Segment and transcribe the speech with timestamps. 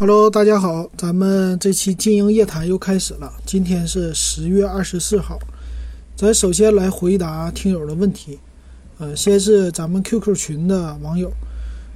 [0.00, 3.32] Hello，大家好，咱们这期经营夜谈又开始了。
[3.44, 5.36] 今天是十月二十四号，
[6.14, 8.38] 咱首先来回答听友的问题。
[8.98, 11.32] 呃，先是咱们 QQ 群的网友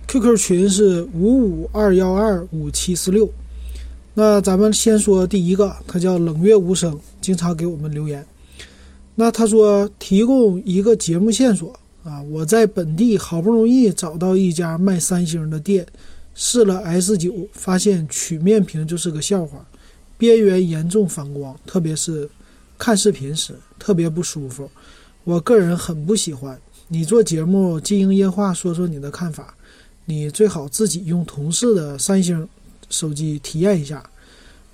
[0.08, 3.30] ，QQ 群是五五二幺二五七四六。
[4.14, 8.26] 那咱们先说第一个，他叫冷月无声，经常给我们留言。
[9.14, 11.72] 那他说提供一个节目线索
[12.02, 15.86] 啊，我在本地好不容易找到一家卖三星的店。
[16.34, 19.66] 试了 S 九，发现曲面屏就是个笑话，
[20.16, 22.28] 边缘严重反光，特别是
[22.78, 24.70] 看视频时特别不舒服。
[25.24, 26.60] 我个人很不喜欢。
[26.88, 29.54] 你做节目经营夜话，说说你的看法。
[30.04, 32.48] 你最好自己用同事的三星
[32.90, 34.02] 手机体验一下。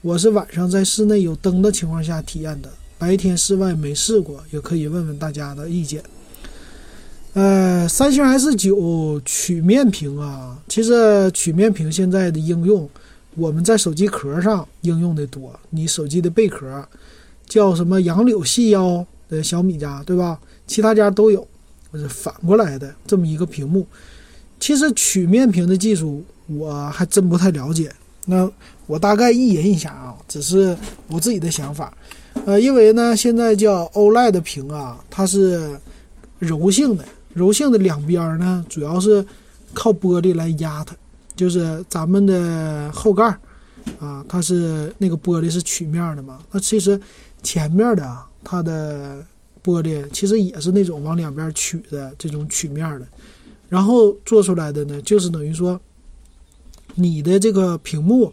[0.01, 6.03] 我是晚上在室内有灯的情况下体验的，白天室外没试过，也可以问问大家的意见。
[7.39, 12.91] 呃，三星 S 九曲面屏啊，其实曲面屏现在的应用，
[13.37, 15.57] 我们在手机壳上应用的多。
[15.71, 16.85] 你手机的背壳
[17.47, 20.41] 叫什么杨柳细腰的小米家，对吧？
[20.67, 21.47] 其他家都有，
[21.93, 23.87] 是反过来的这么一个屏幕。
[24.59, 27.89] 其实曲面屏的技术我还真不太了解，
[28.27, 28.51] 那
[28.89, 31.97] 我大概意淫一下啊，只是我自己的想法。
[32.47, 35.79] 呃，因为呢，现在叫 OLED 屏啊，它是
[36.41, 37.05] 柔性的。
[37.39, 39.25] 柔性的两边呢，主要是
[39.73, 40.95] 靠玻璃来压它，
[41.37, 43.39] 就是咱们的后盖儿
[44.01, 46.41] 啊，它是那个玻璃是曲面的嘛。
[46.51, 47.01] 那其实
[47.43, 49.25] 前面的啊，它的
[49.63, 53.07] 玻璃其实也是那种往两边曲的这种曲面的，
[53.69, 55.81] 然后做出来的呢，就是等于说
[56.97, 58.33] 你的这个屏幕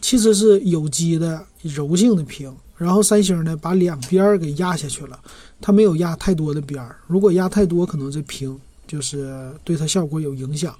[0.00, 2.50] 其实是有机的柔性的屏。
[2.78, 5.18] 然后三星呢，把两边儿给压下去了，
[5.60, 6.96] 它没有压太多的边儿。
[7.08, 10.72] 如果压太多，可能这屏就是对它效果有影响，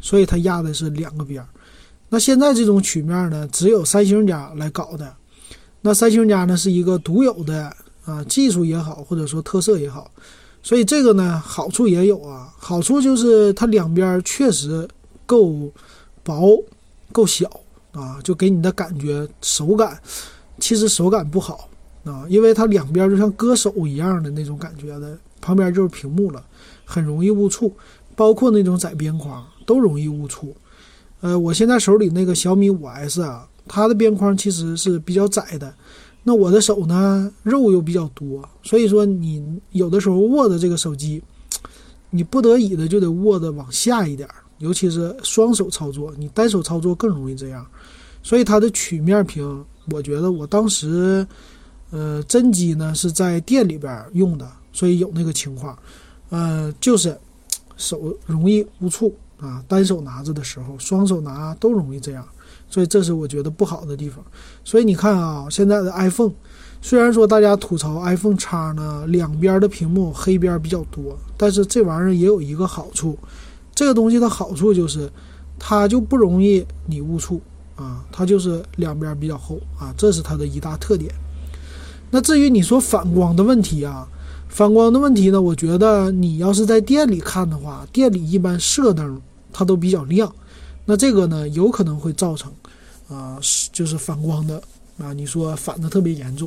[0.00, 1.48] 所以它压的是两个边儿。
[2.08, 5.12] 那现在这种曲面呢，只有三星家来搞的。
[5.82, 10.10] 那三星家呢，是一个独有的啊技术也好，或者说特色也好，
[10.62, 12.52] 所以这个呢好处也有啊。
[12.56, 14.88] 好处就是它两边确实
[15.26, 15.72] 够
[16.22, 16.62] 薄、
[17.10, 17.50] 够小
[17.92, 20.00] 啊，就给你的感觉手感。
[20.60, 21.68] 其实手感不好
[22.04, 26.44] 啊，因为它两边就像割手一样的那种感觉的，旁边就是屏幕了，
[26.84, 27.74] 很容易误触，
[28.14, 30.54] 包括那种窄边框都容易误触。
[31.20, 35.74] 呃，我现在手里那个小米五 S 啊，它的边框其实是比较窄的，
[36.22, 41.22] 那我的手呢肉又比较多，所以说你有的时候握着这个手机，
[42.08, 44.26] 你不得已的就得握着往下一点，
[44.58, 47.66] 尤其是双手操作，你单手操作更容易这样，
[48.22, 49.64] 所以它的曲面屏。
[49.90, 51.26] 我觉得我当时，
[51.90, 55.76] 呃，真机呢是在店里边用的，所以有那个情况，
[56.28, 57.18] 呃，就是
[57.76, 62.24] 手容易误触啊，单手拿着的时候，双手拿都容易这样，
[62.68, 64.24] 所以这是我觉得不好的地方。
[64.64, 66.32] 所以你看啊，现在的 iPhone，
[66.80, 73.18] 虽然说大家吐槽 iPhone 叉呢两边的屏幕黑边比较多，但是这玩意儿也有一个好处，
[73.74, 75.10] 这个东西的好处就是
[75.58, 77.40] 它就不容易你误触。
[77.80, 81.10] 啊，它就是两边比较厚啊，这是它的一大特点。
[82.10, 84.06] 那至于你说反光的问题啊，
[84.50, 89.18] 反光的问题呢，我觉得你要是在店里看的话，店里一般射灯
[89.50, 90.30] 它都比较亮，
[90.84, 92.52] 那这个呢有可能会造成
[93.08, 93.38] 啊，
[93.72, 94.62] 就是反光的
[94.98, 96.46] 啊，你说反的特别严重。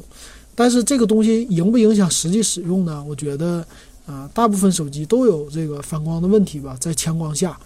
[0.53, 3.03] 但是这个东西影不影响实际使用呢？
[3.03, 3.66] 我觉得
[4.05, 7.57] 啊，大部分手机都有这个反光的问题吧，在强光下，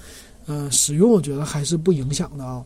[0.45, 2.63] 呃，使用我觉得还是不影响的啊。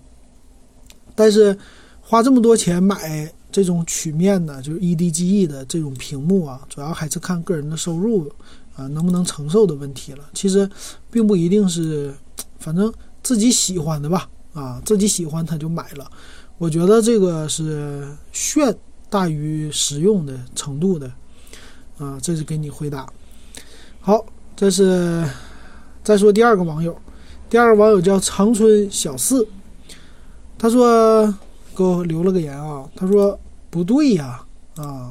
[1.15, 1.57] 但是，
[2.01, 8.29] 花这么多钱买这种曲面的，就是 EDGE 的这种屏幕啊，主要还是看个人的收入
[8.75, 10.29] 啊能不能承受的问题了。
[10.33, 10.69] 其实，
[11.09, 12.13] 并不一定是，
[12.59, 12.91] 反正
[13.21, 16.09] 自己喜欢的吧，啊，自己喜欢他就买了。
[16.57, 18.75] 我觉得这个是炫
[19.09, 21.11] 大于实用的程度的，
[21.97, 23.07] 啊，这是给你回答。
[23.99, 25.27] 好，这是
[26.03, 26.97] 再说第二个网友，
[27.49, 29.47] 第二个网友叫长春小四。
[30.61, 31.33] 他说
[31.75, 33.37] 给我留了个言啊，他说
[33.71, 34.39] 不对呀
[34.75, 35.09] 啊，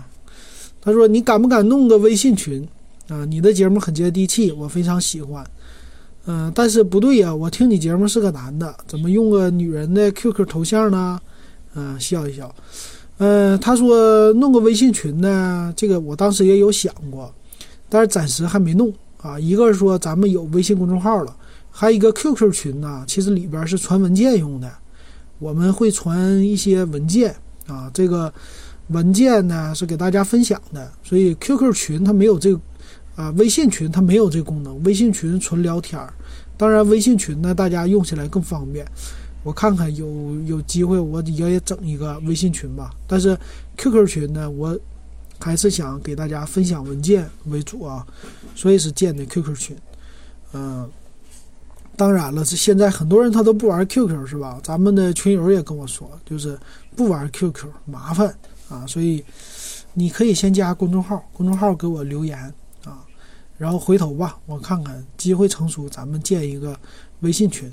[0.81, 2.65] 他说你敢不敢弄个微信群
[3.09, 3.25] 啊？
[3.25, 5.45] 你的节目很接地气，我非常喜欢。
[6.27, 11.21] 嗯，但是不对呀，我听你节目是个男的，怎么用个女人的 QQ 头像呢？
[11.75, 12.55] 嗯，笑一笑。
[13.19, 17.35] 嗯，他说弄个微信群呢，这个我当时也有想过，
[17.89, 19.37] 但是暂时还没弄啊。
[19.37, 21.37] 一个是说咱们有微信公众号了，
[21.73, 24.71] 还有一个 QQ 群呢，其实里边是传文件用的。
[25.41, 27.35] 我们会传一些文件
[27.67, 28.33] 啊，这个
[28.89, 32.61] 文件呢是给大家分享的，所以 QQ 群它没有这个
[33.17, 34.81] 啊，微信群它没有这个功能。
[34.85, 36.13] 微信群纯聊天儿，
[36.57, 38.87] 当然微信群呢大家用起来更方便。
[39.43, 42.91] 我看看有有机会我也整一个微信群吧。
[43.07, 43.35] 但是
[43.79, 44.79] QQ 群呢，我
[45.39, 48.07] 还是想给大家分享文件为主啊，
[48.55, 49.77] 所以是建的 QQ 群。
[50.53, 50.87] 嗯，
[52.01, 54.59] 当然了，是现在很多人他都不玩 QQ 是吧？
[54.63, 56.59] 咱们的群友也跟我说，就是
[56.97, 58.35] 不玩 QQ 麻烦
[58.71, 59.23] 啊，所以
[59.93, 62.39] 你可以先加公众号，公众号给我留言
[62.87, 63.05] 啊，
[63.59, 66.75] 然后回头吧，我看看机会成熟，咱们建一个
[67.21, 67.71] 微信群。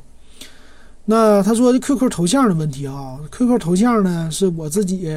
[1.06, 5.10] 那他说 QQ 头像的问题啊，QQ 头像呢是我自己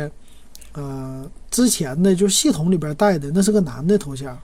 [0.74, 4.38] 呃之前的就系统里边带的，那是个男的头像。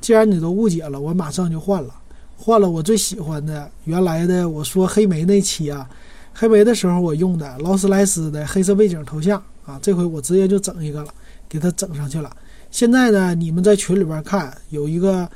[0.00, 1.94] 既然你都误解了，我马上就换了。
[2.40, 5.86] 换了我最喜欢的原来的，我说黑莓那期啊，
[6.32, 11.08] 黑莓的时候我用的劳斯莱斯的黑色背景头像啊，这回我直接就整一个了，
[11.48, 12.30] 给它整上去了。
[12.70, 15.28] 现在呢，你们在群里边看有一个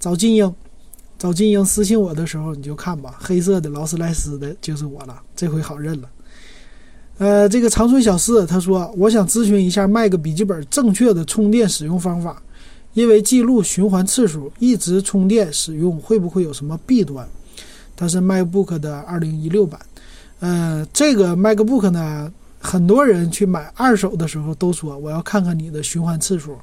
[0.00, 0.52] 找金英，
[1.18, 6.08] 找金英私信我的时候你就看吧，黑色的劳斯莱斯的就是我了，这回好认了。
[7.18, 12.42] 呃，这个长春小四他说，我想咨询一下卖个笔记本正确的充电使用方法。
[12.98, 17.24] 因为记录循环次数，一直充电使用会不会有什么弊端？
[17.94, 19.80] 它是 MacBook 的二零一六版。
[20.40, 26.56] 呃，这个 MacBook 呢，很多人去买二手的时候都说我要看看你的循环次数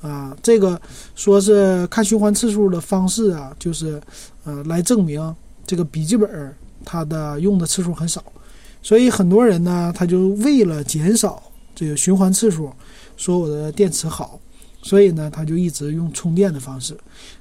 [0.00, 0.34] 啊。
[0.42, 0.80] 这个
[1.14, 4.00] 说是看循环次数的方式啊，就是
[4.44, 5.36] 呃来证明
[5.66, 6.56] 这个笔记本
[6.86, 8.24] 它的用的次数很少。
[8.82, 11.42] 所以很多人呢，他就为了减少
[11.74, 12.72] 这个循环次数，
[13.18, 14.40] 说我的电池好。
[14.82, 16.96] 所以呢，他就一直用充电的方式。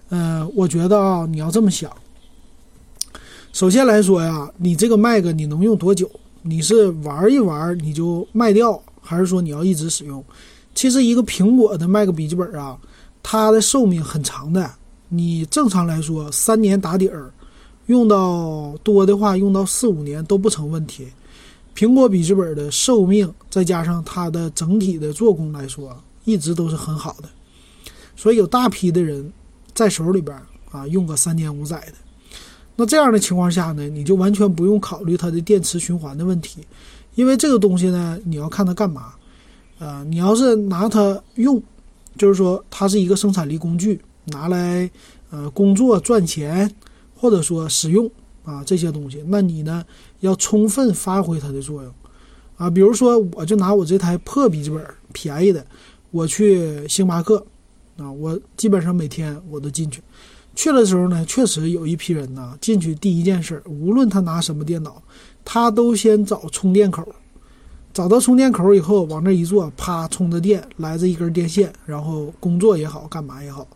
[0.10, 1.92] 嗯，我觉得啊，你要这么想。
[3.52, 6.10] 首先来说呀，你这个 Mac 你能用多久？
[6.44, 10.24] 你是玩一玩你就卖掉，还是说你要一直使用？
[10.74, 12.78] 其实一个苹果的 Mac 笔记本啊，
[13.22, 14.72] 它的寿命很长的。
[15.10, 17.30] 你正常来说三年打底儿，
[17.88, 21.08] 用到多的话用到四五年都不成问题。
[21.76, 26.02] 苹果笔记本的寿命再加上它的整体的做工来说。
[26.24, 27.30] 一直都是很好的，
[28.16, 29.32] 所以有大批的人
[29.74, 30.38] 在手里边
[30.70, 31.94] 啊用个三年五载的，
[32.76, 36.62] 那这样的情况下呢，你就完全不用考虑它的电池循环的问题，
[37.16, 39.14] 因为这个东西呢，你要看它干嘛，
[39.80, 41.62] 呃，你要是拿它用，
[42.18, 44.90] 就是说它是一个生产力工具，拿来
[45.32, 46.74] 呃工作赚钱，
[47.16, 48.10] 或者说使用
[48.44, 49.84] 啊这些东西，那你呢
[50.20, 51.94] 要充分发挥它的作用。
[52.58, 55.66] 啊，比如说我就拿我这台破笔记本便宜的。
[56.12, 57.46] 我去星巴克，
[57.98, 60.02] 啊，我基本上每天我都进去。
[60.54, 65.02] 去的时候呢，确实有一批人呢，进去第一件事，无论他拿什么电脑，
[65.46, 67.08] 他都先找充电口。
[67.94, 73.68] 找到充电口以后，往那一坐，啪，充着电，来着一根电线，然后工作也好，干嘛也好。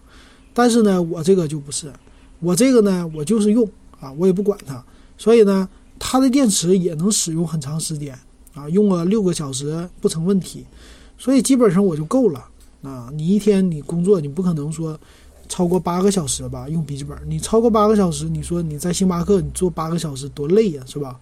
[0.53, 1.91] 但是呢，我这个就不是，
[2.39, 3.65] 我这个呢，我就是用
[3.99, 4.83] 啊，我也不管它。
[5.17, 5.67] 所以呢，
[5.99, 8.17] 它的电池也能使用很长时间
[8.53, 10.65] 啊，用了六个小时不成问题。
[11.17, 12.45] 所以基本上我就够了
[12.83, 13.09] 啊！
[13.13, 14.99] 你一天你工作，你不可能说
[15.47, 16.67] 超过八个小时吧？
[16.69, 21.19] 用笔记本，你超过八个小时，你说你在星巴克你坐八个小时多累呀，是吧？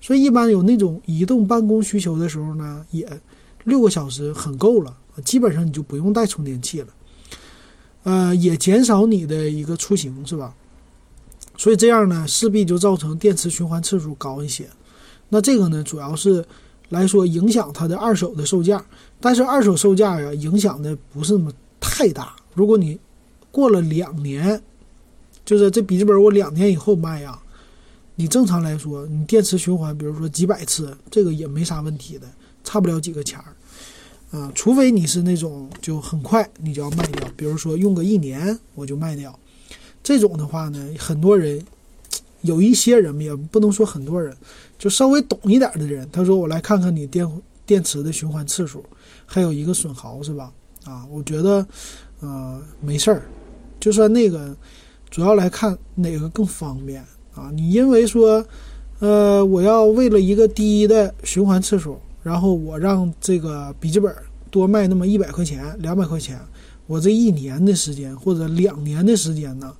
[0.00, 3.06] 所以一般有那种移动办公需求的时候呢，也
[3.64, 6.88] 六个小时很够了，基本上你就不用带充电器了，
[8.04, 10.54] 呃，也减少你的一个出行，是吧？
[11.58, 14.68] 所以这样呢，势必就造成电池循环次数高一些。
[15.28, 16.44] 那这个呢，主要是。
[16.94, 18.82] 来说影响它的二手的售价，
[19.20, 22.34] 但是二手售价呀影响的不是那么太大。
[22.54, 22.98] 如果你
[23.50, 24.62] 过了两年，
[25.44, 27.38] 就是这笔记本我两年以后卖呀，
[28.14, 32.26] 你正常来说你电池循环，比如说几百次，这个也没啥问题的，
[32.62, 34.38] 差不了几个钱儿。
[34.38, 39.38] 啊，除非你是那种就很快你就要卖掉，比如说用个一年我就卖掉，
[40.02, 41.62] 这种的话呢，很多人。
[42.44, 44.36] 有一些人也不能说很多人，
[44.78, 47.26] 就稍微懂一点的人，他说：“我来看看你电
[47.64, 48.84] 电池的循环次数，
[49.24, 50.52] 还有一个损耗是吧？”
[50.84, 51.66] 啊，我觉得，
[52.20, 53.22] 呃，没事儿，
[53.80, 54.54] 就算那个，
[55.10, 57.02] 主要来看哪个更方便
[57.34, 57.50] 啊？
[57.54, 58.44] 你因为说，
[58.98, 64.14] 呃，我要为了一个低的循环次数，然后我让这个笔记本
[64.50, 66.38] 多卖那么一百块钱、两百块钱，
[66.86, 69.74] 我这一年的时间或者两年的时间呢，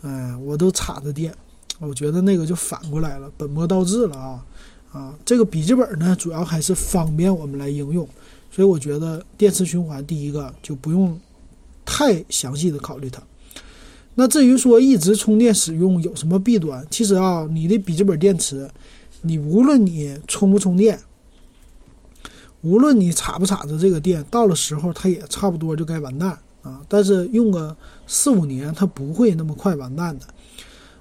[0.00, 1.34] 嗯，我都插着电。
[1.80, 4.46] 我觉得那个就反过来了，本末倒置了啊！
[4.92, 8.06] 啊，这个笔记本呢，主要还是方便我们来应用，
[8.50, 11.18] 所以我觉得电池循环第一个就不用
[11.84, 13.22] 太详细的考虑它。
[14.16, 18.68] 那至于说一直充电使用有什么弊端，其实啊，你的笔记本电池，
[19.22, 21.00] 你无论你充不充电，
[22.62, 26.82] 无论你插不插着这个电，到了时候它也差不多就该完蛋啊。
[26.88, 27.74] 但是用个
[28.06, 30.26] 四五年，它不会那么快完蛋的。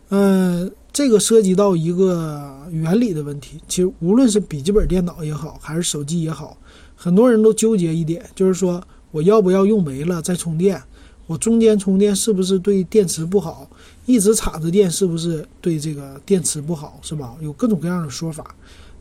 [0.09, 3.59] 嗯，这个涉及到一个原理的问题。
[3.67, 6.57] 其实无论是笔记本电脑也好，还是手机也好，
[6.95, 10.81] 很多人都纠结一点，就是说我要不要用没了再充电？
[11.27, 13.69] 我中间充电是不是对电池不好？
[14.07, 16.99] 一直插着电是不是对这个电池不好？
[17.03, 17.35] 是吧？
[17.39, 18.55] 有各种各样的说法。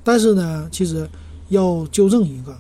[0.05, 1.09] 但是呢，其实
[1.49, 2.55] 要纠正一个，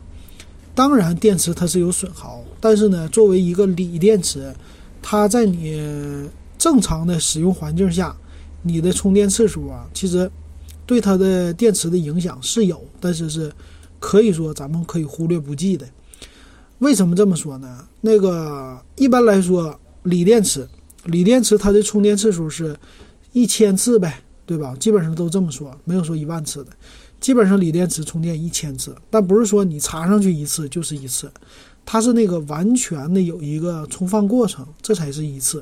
[0.74, 4.54] 当然电池它是有损耗，但是呢，作为一个锂电池，
[5.02, 6.26] 它在你
[6.56, 8.16] 正常的使用环境下，
[8.62, 10.30] 你的充电次数啊，其实
[10.84, 13.52] 对它的电池的影响是有，但是是
[13.98, 15.86] 可以说咱们可以忽略不计的。
[16.78, 17.84] 为什么这么说呢？
[18.00, 20.68] 那个一般来说，锂电池，
[21.04, 22.76] 锂电池它的充电次数是
[23.32, 24.76] 一千次呗，对吧？
[24.78, 26.70] 基本上都这么说，没有说一万次的。
[27.20, 31.28] 基本上锂电池充电一千次，但不是说你插上去一次就是一次，
[31.84, 35.60] 它是那个完全的有一个充放过程，这才是一次。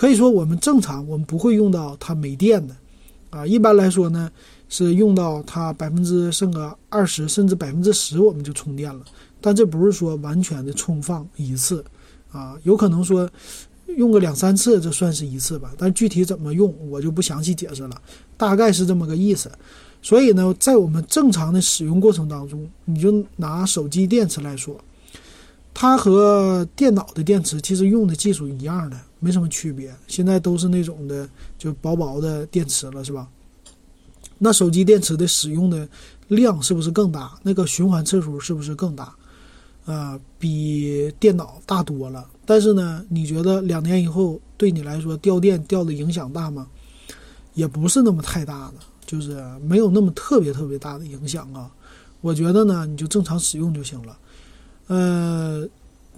[0.00, 2.74] 可以说我们正常我们不会用到它没电的，
[3.28, 4.30] 啊，一般来说呢
[4.70, 9.04] 是用到它百分之剩个二十甚至百分之十我们就充电了。
[9.42, 11.84] 但这不是说完全的充放一次，
[12.32, 13.28] 啊，有可能说
[13.98, 15.70] 用个两三次，这算是一次吧。
[15.76, 18.02] 但具体怎么用，我就不详细解释了，
[18.38, 19.52] 大概是这么个意思。
[20.00, 24.74] 所以呢，在我们正常的使用过程当中，你就拿手机电池来说，
[25.74, 29.94] 它和电脑的电池其实用的技术一样的，没什么区别。
[30.08, 33.28] 现在都是那种的就薄薄的电池了，是吧？
[34.38, 35.88] 那手机电池的使用的
[36.26, 37.38] 量是不是更大？
[37.42, 39.14] 那个循环次数是不是更大？
[39.86, 46.66] 啊，比电脑大多了，但是呢，你觉得两年以后对你来说掉电掉的影响大吗？
[47.54, 48.74] 也不是那么太大的，
[49.04, 51.70] 就是没有那么特别特别大的影响啊。
[52.20, 54.18] 我觉得呢，你就正常使用就行了。
[54.86, 55.66] 呃，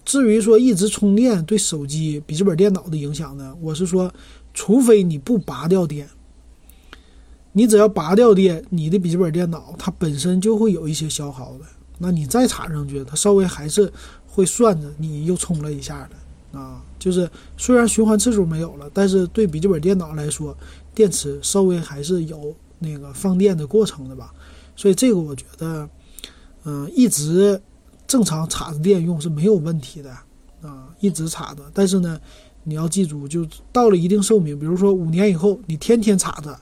[0.04, 4.12] 至于说一直充电对手机、笔记本电脑的影响呢，我是说，
[4.52, 6.08] 除非你不拔掉电，
[7.52, 11.64] 你只要拔掉电，你的笔记本电脑它本身就会有一些消耗的。
[11.98, 13.92] 那你再插上去，它稍微还是
[14.26, 16.82] 会算着你又充了一下的啊。
[16.98, 20.56] 就是虽然循环次数没有了，但是对笔记本电脑来说，
[20.94, 24.34] 电池稍微还是有那个放电的过程的吧。
[24.74, 25.88] 所以这个我觉得，
[26.64, 27.60] 嗯，一直
[28.12, 30.10] 正常插着电用是没有问题的
[30.60, 31.62] 啊，一直插着。
[31.72, 32.20] 但是呢，
[32.62, 36.60] 你要记住，就到了一定寿命，比如说五年以后，你天天插着，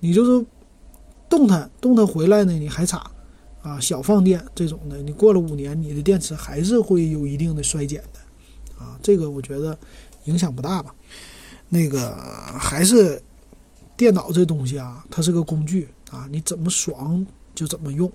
[0.00, 0.44] 你就是
[1.26, 3.10] 动它动它回来呢，你还插。
[3.62, 9.76] 啊，小放电这种的，你过了五年，你的电池还是会有一定的衰减的，啊，这个我觉得
[10.24, 10.94] 影响不大吧。
[11.70, 12.14] 那个
[12.58, 13.22] 还是
[13.96, 18.12] 电脑这东西啊，它是个工具啊，你怎么爽就怎么用，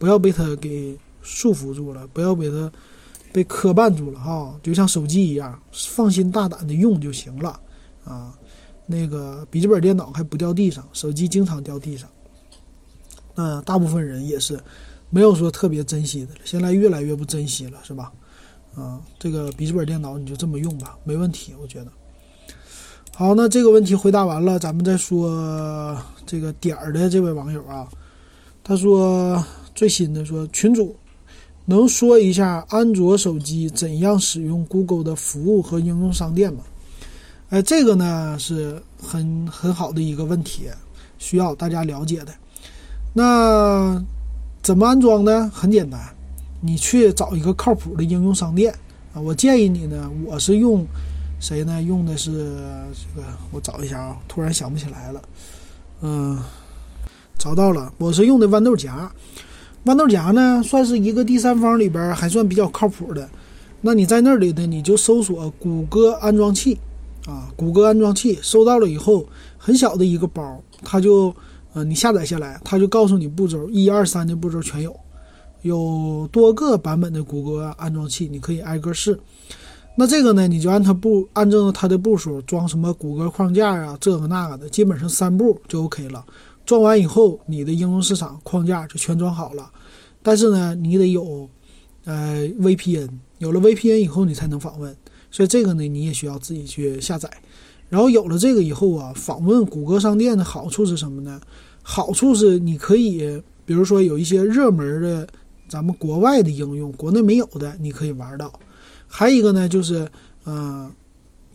[0.00, 2.72] 不要被它给束缚住了，不要被它
[3.32, 4.54] 被磕绊住了哈。
[4.62, 7.60] 就像手机一样，放心大胆的用就行了
[8.04, 8.32] 啊。
[8.86, 12.08] 那个笔记本电脑还不掉地上，手机经常掉地上。
[13.34, 14.58] 那大部分人也是
[15.10, 18.12] 没有说特别珍惜的，现在越来越不珍惜了，是吧？
[18.76, 21.90] 啊，这个笔记本电脑你就这么用吧，没问题，我觉得。
[23.14, 27.88] 好，那这个问题回答完了，咱们再说这个点儿的这位网友啊，
[28.62, 29.42] 他说
[29.74, 30.94] 最新的说群主
[31.66, 36.60] 能说一下安卓手机怎样使用 Google 的服务和应用商店吗？
[37.50, 40.68] 哎，这个呢是很很好的一个问题，
[41.18, 42.34] 需要大家了解的。
[43.12, 44.02] 那
[44.62, 45.50] 怎么安装呢？
[45.54, 46.00] 很简单，
[46.60, 48.74] 你去找一个靠谱的应用商店
[49.12, 49.20] 啊。
[49.20, 50.86] 我建议你呢，我是用
[51.40, 51.82] 谁呢？
[51.82, 55.22] 用的是这个，我找一下啊，突然想不起来了。
[56.02, 56.38] 嗯，
[57.38, 59.08] 找到了，我是用的豌豆荚。
[59.86, 63.26] 豌豆荚呢，算是一个第三方里边还算比较靠谱的。
[63.80, 66.76] 那你在那里呢，你就搜索谷歌安装器
[67.24, 69.24] 啊，谷歌安装器，收到了以后，
[69.56, 71.34] 很小的一个包，它就。
[71.72, 74.98] 呃，你下载下来，它就告诉你步骤，一二三的步骤全有，
[75.60, 79.20] 有多个版本的谷歌安装器，你可以挨个试。
[79.94, 86.24] 那这个呢，你就按它步，按照它的步数装什么谷歌框架啊，这个那个的，基本上三步就 OK 了。
[86.66, 89.70] 装完以后，你的应用市场框架就全装好了。
[90.22, 91.48] 但是呢，你得有
[92.04, 93.08] 呃 VPN，
[93.38, 94.94] 有了 VPN 以后，你才能访问。
[95.30, 97.30] 所以这个呢，你也需要自己去下载。
[97.88, 101.40] 然后有了这个以后啊，访问谷歌商店的好处是什么呢？
[101.82, 105.28] 好处是你可以，比如说有一些热门的，
[105.68, 108.52] 咱们国外的应用，国内没有的，你可以玩到。
[109.06, 110.08] 还有一个呢，就是，
[110.46, 110.90] 嗯，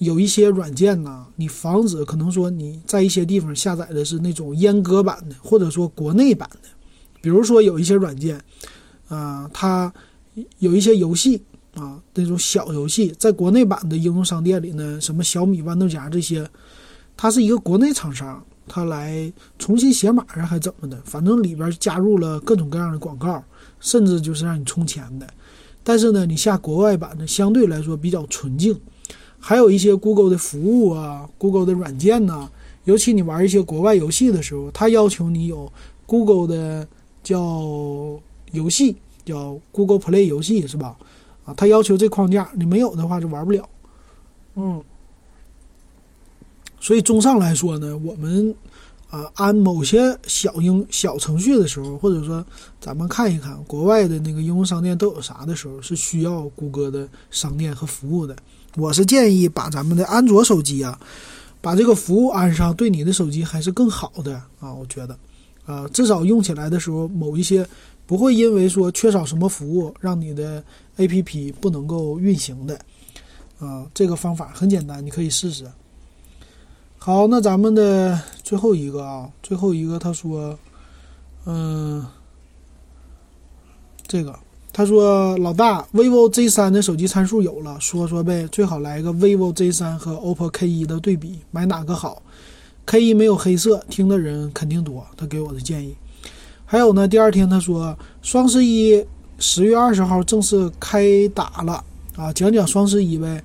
[0.01, 6.70] 有一些软件呢，你防止可能说你在一些地方下载的是那种阉割版的，或者说国内版的。
[7.22, 8.41] 比如说有一些软件，
[9.10, 9.93] 啊，它
[10.58, 11.39] 有一些游戏
[11.75, 16.50] 啊，那种小游戏，在国内版的应用商店里呢，什么小米、豌豆荚这些。
[17.15, 21.00] 它是一个国内厂商，它来重新写码啊，还怎么的？
[21.05, 23.43] 反正里边加入了各种各样的广告，
[23.79, 25.27] 甚至就是让你充钱的。
[25.84, 28.75] 但是呢，你下国外版的相对来说比较纯净，
[29.41, 32.48] 还有一些 Google 的服务啊，Google 的软件呐，
[32.86, 35.69] 尤其你玩一些国外游戏的时候，它要求你有
[36.05, 36.88] Google 的
[37.24, 37.38] 叫
[38.51, 38.95] 游戏，
[39.25, 40.95] 叫 Google Play 游戏是吧？
[41.43, 43.67] 啊，它要求这框架，你没有的话就玩不了。
[44.55, 44.81] 嗯，
[46.79, 48.55] 所以综上来说呢，我们。
[49.12, 52.41] 啊，安某些小应小程序的时候，或者说
[52.79, 58.33] 咱们看一看国外的那个应用商店都有啥的时候，是需要谷歌的商店和服务的。
[58.75, 61.00] 我是建议把咱们的安卓手机啊，
[61.60, 64.74] 把这个服务安上，对你的手机还是更好的啊。
[64.74, 65.18] 我觉得，
[65.66, 67.68] 啊，至少用起来的时候，某一些
[68.06, 70.63] 不会因为说缺少什么服务，让你的
[70.98, 72.80] APP 不能够运行的。
[73.60, 75.70] 啊，这个方法很简单，你可以试试。
[76.98, 80.58] 好，那咱们的最后一个啊，最后一个他说，
[81.46, 82.06] 嗯，
[84.08, 84.38] 这个
[84.74, 92.22] 他说老大，vivo Z 三的手机参数有了，说说呗，最好来个 vivo Z 三和 OPPO K 一的对比，买哪个好
[92.86, 95.06] ？K 一没有黑色，听的人肯定多。
[95.18, 95.96] 他给我的建议。
[96.66, 99.06] 还有呢，第二天他说双十一
[99.40, 101.84] 十月二十号正式开打了
[102.16, 103.44] 啊，讲讲双十一呗。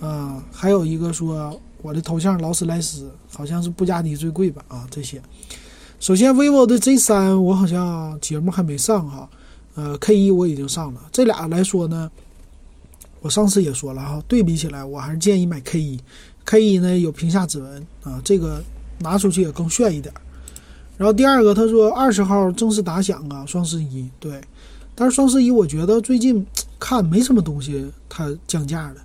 [0.00, 1.58] 嗯，还有一个说。
[1.82, 4.64] 我的头像劳斯莱斯好像是布加迪最贵吧？
[4.66, 5.22] 啊，这些。
[6.00, 9.28] 首先，vivo 的 Z 三我好像节目还没上哈，
[9.76, 11.00] 呃，K 一我已经上了。
[11.12, 12.10] 这俩来说呢，
[13.20, 16.00] 我上次也说了哈，对比起来，我还是建议买 K 一。
[16.44, 18.60] K 一呢有屏下指纹啊，这个
[18.98, 20.12] 拿出去也更炫一点。
[20.96, 24.40] 然后第二个，他说二十号正式打响啊，双十一对，
[24.94, 26.44] 但是双十一我觉得最近
[26.78, 29.00] 看没什么东西它降价的。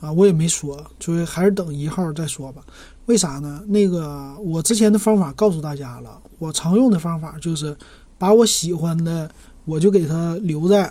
[0.00, 2.62] 啊，我也没说，所以还是等一号再说吧。
[3.06, 3.60] 为啥呢？
[3.66, 7.76] 那个我之前的方法告诉大家了，我常用的方法就是
[8.16, 9.28] 把我喜欢的，
[9.68, 10.90] 我就给它留在，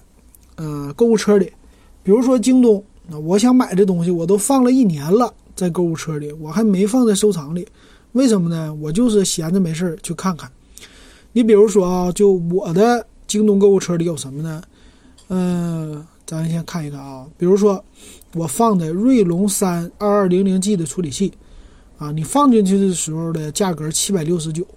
[0.55, 1.51] 呃，购物车里。
[2.03, 7.67] 比如说京东，那我想买的东西我都放了一年了，在购物车里，我还没放在收藏里。
[8.11, 8.73] 为什么呢？
[8.75, 10.49] 我就是闲着没事儿去看看。
[11.33, 14.61] 你比如说啊，就我的京东购物车里有什么呢？
[15.29, 16.05] 嗯。
[16.27, 17.81] 咱先看一看啊，比如说
[18.33, 21.31] 我放的锐龙三二二零零 G 的处理器，
[21.97, 24.67] 啊，你放进去的时候的价格七百六十九，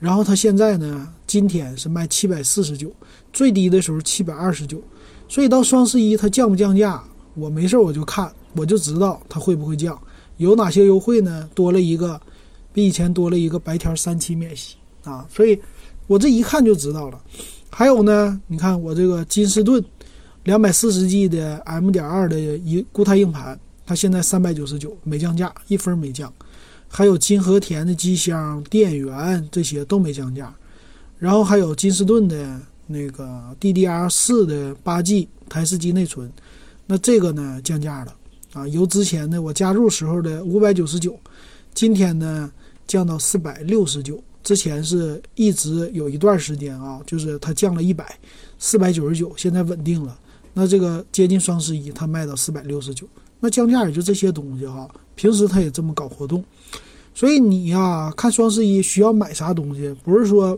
[0.00, 2.90] 然后它现在呢，今天是卖七百四十九，
[3.36, 4.82] 最低的时候七百二十九，
[5.28, 10.00] 所以到双十一它降不降价，我没事我就看，我就知道它会不会降，
[10.38, 11.46] 有哪些优惠呢？
[11.54, 12.18] 多了一个，
[12.72, 15.60] 比以前多了一个白条三期免息啊，所以
[16.06, 17.20] 我这一看就知道了。
[17.68, 19.84] 还有呢，你看我这个金士顿。
[20.44, 26.32] 两百四十 G 的 M 点二的一固态硬盘，它现在三百九十九，没降价，一分没降。
[26.86, 30.54] 还有金和田的机箱、电源这些都没降价。
[31.18, 36.30] 然后还有金士顿的那个 DDR 四的八 G 台式机内存，
[36.86, 38.14] 那这个呢降价了
[38.52, 41.18] 啊，由之前的我加入时候的五百九十九，
[41.74, 42.50] 今天呢
[42.86, 44.22] 降到四百六十九。
[44.42, 48.16] 之前是一直有一段时间啊，就是它降了一百，
[48.60, 50.16] 四百九十九，现在稳定了。
[50.54, 53.08] 那这个接近双十一，它卖到四百六十九，
[53.40, 54.88] 那降价也就这些东西哈。
[55.16, 56.44] 平时它也这么搞活动，
[57.12, 60.56] 所以你呀，看双十一需要买啥东西，不是说，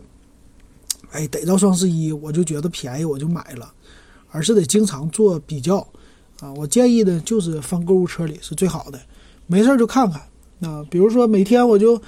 [1.11, 3.71] 哎，逮到双十一我就觉得便宜我就买了，
[4.31, 5.77] 而是得经常做比较
[6.39, 6.53] 啊。
[6.53, 8.99] 我建议呢，就是放购物车里是最好的，
[9.47, 10.21] 没事就看看
[10.69, 10.85] 啊。
[10.89, 12.01] 比如说每天我就，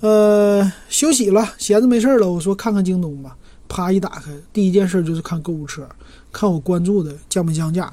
[0.00, 3.36] 呃，休息了，闲着没事了，我说看看京东吧，
[3.68, 5.86] 啪一打开，第一件事就是看购物车。
[6.30, 7.90] 看我关注的降没降价，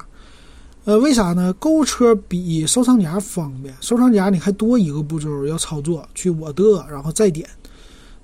[0.84, 1.52] 呃，为啥呢？
[1.54, 7.48] 购物车比收藏夹方便，收藏夹你还多一个步骤要操作，去我的，然后再点。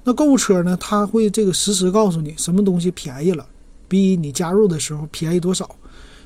[0.04, 0.76] 那购物车呢？
[0.80, 3.46] 它会这个实时告诉你什么东西便宜了，
[3.88, 5.68] 比你加入的时候便宜多少。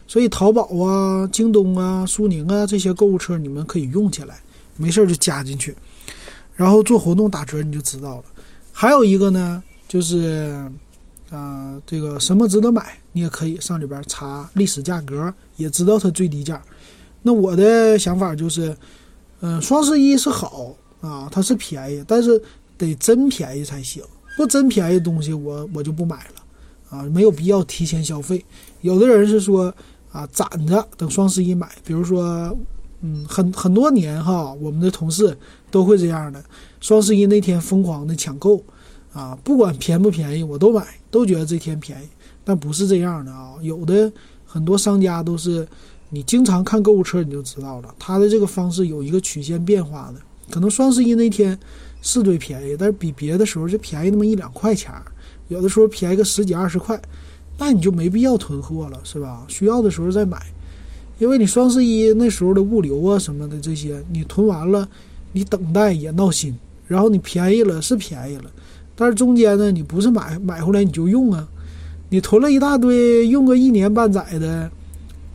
[0.06, 4.40] 所以淘宝啊、京东啊、苏宁啊这些购物车你们可以用起来，
[4.76, 5.76] 没事就加进去，
[6.54, 8.24] 然后做活动打折你就知道了。
[8.72, 10.70] 还有一个呢，就是。
[11.28, 16.62] 啊，这个什么值得买，你也可以上里边查历史价格，也知道它最低价。
[17.20, 18.76] 那我的想法就是，
[19.40, 22.40] 嗯，双十一是好啊，它是便宜，但是
[22.78, 24.02] 得真便宜才行。
[24.36, 26.42] 不真便宜的东西，我我就不买了
[26.90, 28.44] 啊，没有必要提前消费。
[28.82, 29.74] 有的人是说
[30.12, 32.54] 啊，攒着等双十一买，比如说，
[33.00, 35.36] 嗯，很很多年哈，我们的同事
[35.70, 36.44] 都会这样的，
[36.80, 38.62] 双十一那天疯狂的抢购。
[39.12, 42.08] 啊，不管便不便宜，我都买，都觉得这天便宜。
[42.44, 44.12] 但不是这样的啊，有的
[44.44, 45.66] 很多商家都是，
[46.10, 50.20] 你经常看购物车你就知道了，他的这个方式有一个曲线变化的。
[50.50, 51.58] 可能双十一那天
[52.06, 54.94] 是最便宜，但是比别的时候就便宜那么一两块钱，
[55.48, 56.96] 有的时候便宜个十几二十块，
[57.58, 59.44] 那你就没必要囤货了，是吧？
[59.48, 60.40] 需要的时候再买，
[61.18, 64.88] 因为你双十一那时候的物流啊什么的这些，你囤完了，
[65.32, 68.44] 你等待也闹心，然后你便宜了是便宜了，
[68.94, 71.48] 但是中间呢，你不是买买回来你就用啊，
[72.08, 74.70] 你囤了一大堆，用个一年半载的。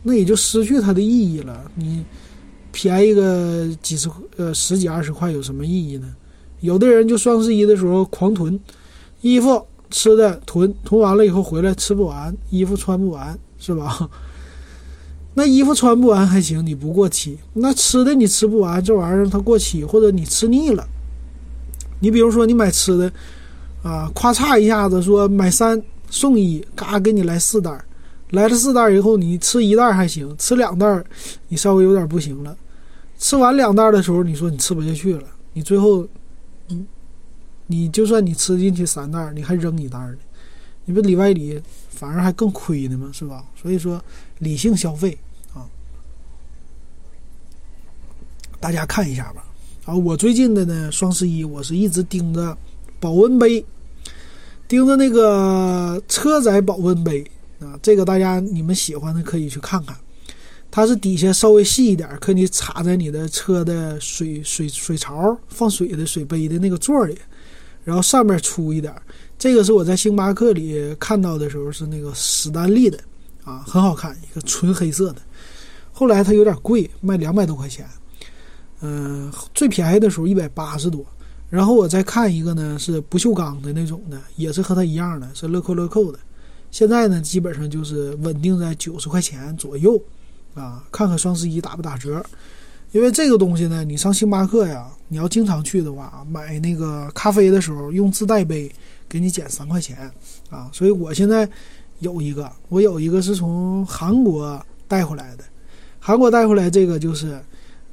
[0.04, 1.70] 那也就失去它的意义了。
[1.76, 2.04] 你
[2.72, 6.08] 便宜个几十呃十几二十块有什么意义呢？
[6.62, 8.58] 有的人就双十一的时候狂囤
[9.20, 14.08] 衣服、吃的，囤囤完了以后回来吃不完，衣服穿不完，是吧？
[15.34, 17.38] 那衣服穿不完还行，你不过期。
[17.54, 20.86] 那吃的你吃不完，这玩意儿它过期，或者你吃腻了。
[22.00, 23.12] 你比如说你买吃的
[23.82, 27.84] 啊，咔嚓一下子说买三送一，嘎给你来四袋儿。
[28.30, 31.04] 来了四袋儿以后，你吃一袋儿还行，吃两袋儿
[31.48, 32.56] 你稍微有点不行了。
[33.18, 36.06] 吃完两袋儿的时候，你说你吃不下去了，你最后，
[37.66, 40.16] 你就算你吃进去三袋，你还扔一袋呢，
[40.84, 43.10] 你不里外里反而还更亏呢吗？
[43.12, 43.44] 是吧？
[43.60, 44.02] 所以说
[44.38, 45.16] 理性消费
[45.54, 45.64] 啊，
[48.60, 49.44] 大家看一下吧。
[49.84, 52.56] 啊，我最近的呢，双十一我是一直盯着
[53.00, 53.64] 保温杯，
[54.68, 57.24] 盯着那个车载保温杯。
[57.60, 59.96] 啊，这个大家你们喜欢的可以去看看，
[60.68, 67.16] 它是底下稍微细一点，可以插在你的车的水水水槽放水的水杯的那个座里，
[67.84, 68.94] 然后上面粗一点。
[69.38, 72.98] 这个是我在星巴克里看到的时候是那个史丹利的，
[73.44, 75.22] 啊，很好看，一个纯黑色的。
[75.90, 77.86] 后来它有点贵，卖两百多块钱，
[78.80, 81.04] 嗯，最便宜的时候一百八十多。
[81.50, 86.18] 然后我再看一个呢，是不锈钢的那种的，也是和它一样的，是乐扣乐扣的。
[86.70, 90.02] 现在呢，基本上就是稳定在九十块钱左右，
[90.54, 92.24] 啊，看看双十一打不打折。
[92.92, 98.70] 因为这个东西呢，你上星巴克呀，你要经常去的话，买那个咖啡的时候用自带杯，
[99.08, 100.10] 给你减三块钱，
[100.50, 101.48] 啊，所以我现在
[102.00, 105.44] 有一个，我有一个是从韩国带回来的，
[105.98, 107.42] 韩国带回来这个就是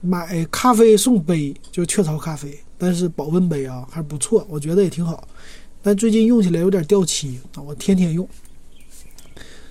[0.01, 5.25] 买咖啡送杯，就雀巢咖啡，但是保温杯啊还不错，我觉得也挺好，
[5.81, 8.27] 但最近用起来有点掉漆啊，我天天用。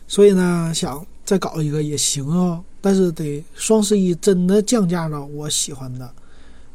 [0.06, 6.10] 所以呢，想再搞一个也行啊，但是得双十一真的降价到我喜欢的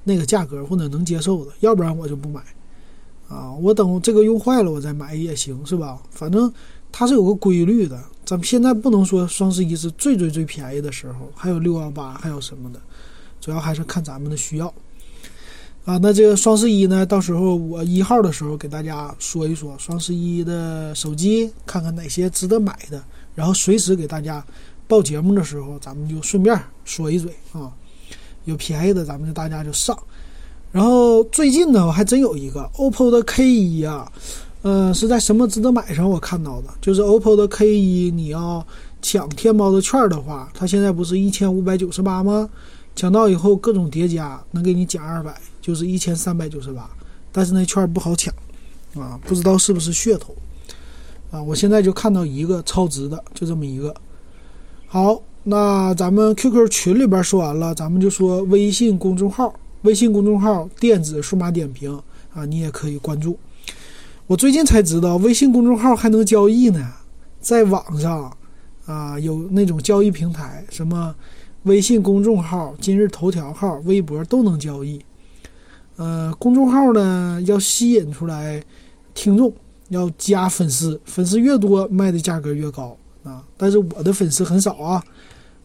[0.04, 2.42] 那个价格或者能接受的，要不然我就不买
[3.30, 3.54] 啊。
[3.54, 6.02] 我等这个用坏了我再买也行，是吧？
[6.12, 6.52] 反正
[6.92, 8.02] 它是有个规律的。
[8.26, 12.80] 咱们现在不能说双十一是最最最便宜的时候，还有六幺八，还有什么的，
[13.42, 14.74] 主要还是看咱们的需要
[15.84, 15.98] 啊。
[15.98, 23.04] 那这个双十一呢，到时候我一号的时候给大家说一说双十一的手机，看看哪些值得买的。
[23.36, 24.46] 然后随时给大家
[24.94, 27.72] 报节目的时候，咱们就顺便说一嘴啊，
[28.46, 29.98] 有便宜的咱们就大家就上。
[30.72, 34.12] 然后最近呢，我还真有一个 OPPO 的 K 一啊，
[34.62, 38.64] 呃，是在什么值得买上我看到的，就是 OPPO 的 K 一，你要
[39.02, 42.48] 抢天猫的券的话，它现在不是一千五百九十八吗？
[42.96, 46.88] 抢到以后各种叠加能给你减二百，就是一千三百九十八，
[47.32, 48.32] 但是那券不好抢
[48.94, 50.36] 啊，不知道是不是噱头。
[51.32, 53.92] 啊，我现在就看到一个超值的，就这么一个。
[54.94, 59.52] 好，那咱们 QQ 群里边说完了，咱们就说微信公众号。
[59.82, 62.00] 微信公众号电子数码点评
[62.32, 63.36] 啊，你也可以关注。
[64.28, 66.94] 我最近才知道微信公众号还能交易呢，
[67.42, 68.32] 在网上
[68.86, 71.16] 啊有那种交易平台，什么
[71.64, 75.04] 微信公众号、今日头条号、微博都能交易。
[75.96, 78.64] 呃，公众号呢要吸引出来
[79.16, 79.52] 听众。
[79.90, 83.44] 要加粉丝，粉丝越多，卖的价格越高啊！
[83.58, 85.04] 但是我的粉丝很少啊，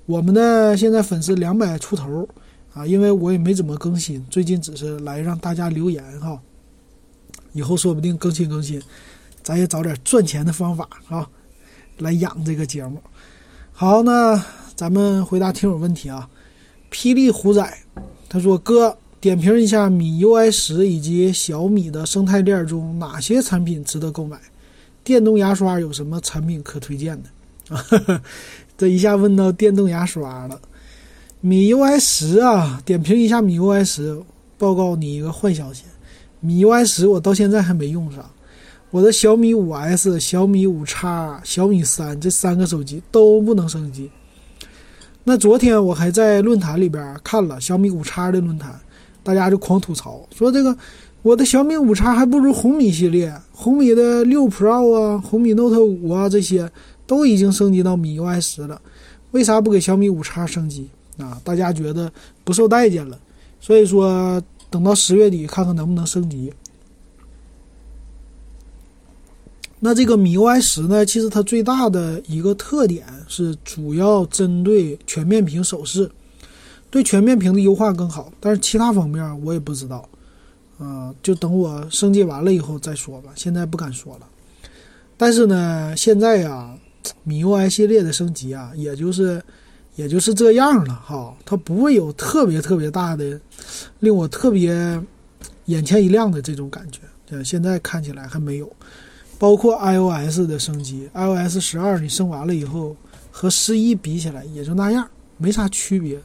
[0.07, 2.29] 我们呢现在粉丝两百出头
[2.73, 6.41] 啊，因为我也没怎么更新，最近只是来让大家留言哈。
[7.53, 8.81] 以后说不定更新更新，
[9.43, 11.29] 咱也找点赚钱的方法啊，
[11.99, 13.01] 来养这个节目。
[13.73, 14.43] 好，那
[14.75, 16.29] 咱们回答听友问题啊。
[16.91, 17.79] 霹雳虎仔
[18.29, 24.39] 他说：“哥。”点评一下米 UI 十以及小米的生态链中哪些产品值得购买？
[25.03, 27.29] 电动牙刷有什么产品可推荐的？
[27.69, 28.23] 啊，
[28.77, 30.61] 这一下问到电动牙刷了。
[31.41, 34.21] 米 UI 十啊，点评一下米 UI 十，
[34.57, 35.85] 报告你一个坏消息：
[36.41, 38.25] 米 UI 十我到现在还没用上。
[38.91, 44.11] 我的小米五 S、小米五叉、小米三这三个手机都不能升级。
[45.25, 48.79] 那昨天我还在论坛里边看了小米五叉的论坛。
[49.23, 50.75] 大家就狂吐槽说：“这个
[51.21, 56.71] 我的小米五叉还不如红米系列，红米的六 Pro 啊，红米 Note 五啊，这些
[57.09, 58.81] 都已经升级到米 UI 十了，
[59.33, 61.41] 为啥不给小米五叉升级啊？
[61.43, 62.13] 大家觉得
[62.45, 63.19] 不受待见了。
[63.61, 64.41] 所以说，
[64.71, 66.53] 等到十月底看看能不能升级。
[69.81, 76.11] 那这个米 UI 十呢，其实它最大的一个特点是主要针对全面屏手势，
[76.91, 78.31] 对全面屏的优化更好。
[78.39, 80.07] 但是其他方面我也不知道，
[80.79, 84.27] 啊，就等我升级完了以后再说吧，现在不敢说了。
[85.17, 86.77] 但是呢，现在呀，
[87.25, 89.43] 米 UI 系列的升级啊，也就是
[89.97, 93.41] 也就是这样了哈，它不会有特别特别大的
[94.01, 95.01] 令我特别
[95.67, 97.01] 眼前一亮的这种感觉。
[97.45, 98.73] 现在看起来还没有。
[99.39, 102.97] 包括 iOS 的升级，iOS 十二你升完了以后，
[103.31, 106.19] 和十一比起来也就那样，没啥区别，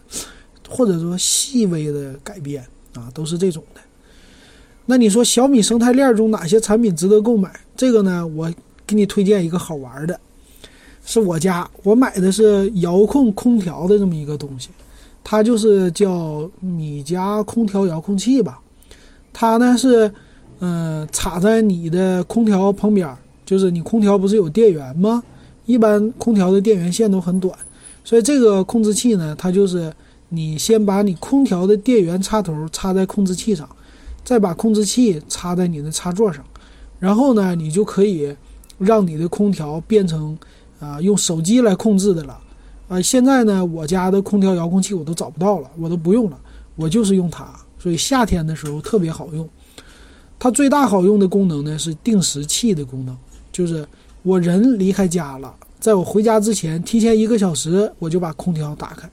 [0.67, 2.65] 或者说细微的改变
[2.95, 3.81] 啊，都是这种的。
[4.87, 7.53] 那你说小米生态链中哪些产品值得购买？
[7.77, 8.51] 这个呢，我
[8.87, 10.19] 给你推荐一个好玩的，
[11.05, 14.69] 是我家我买的是遥控空调的这么一个东西，
[15.23, 18.59] 它就是叫米家空调遥控器吧，
[19.31, 20.11] 它呢是。
[20.65, 23.13] 嗯，插在你的空调旁边，
[23.45, 25.21] 就是你空调不是有电源吗？
[25.65, 27.53] 一般空调的电源线都很短，
[28.05, 29.91] 所以这个控制器呢，它就是
[30.29, 33.67] 你先把你空调的电源插头插在控制器上，
[34.23, 36.41] 再把控制器插在你的插座上，
[36.97, 38.33] 然后呢，你就可以
[38.77, 40.37] 让你的空调变成
[40.83, 42.39] 啊用手机来控制的了。
[42.89, 46.37] 啊，现在呢，我家的空调遥控器我都找不到了，我都不用了，
[46.75, 47.47] 我就是用它，
[47.79, 49.47] 所以夏天的时候特别好用。
[50.37, 53.17] 它最大好用的功能呢是定时器的功能，
[53.53, 53.87] 就是
[54.21, 59.09] 我人离开家了，在我回家之前，提前一个小时我就把空调打开，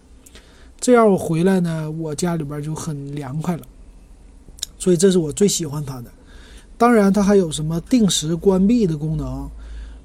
[0.80, 3.62] 这样我回来呢，我家里边就很凉快了。
[4.78, 6.10] 所以这是我最喜欢它的。
[6.76, 9.48] 当然，它还有什么定时关闭的功能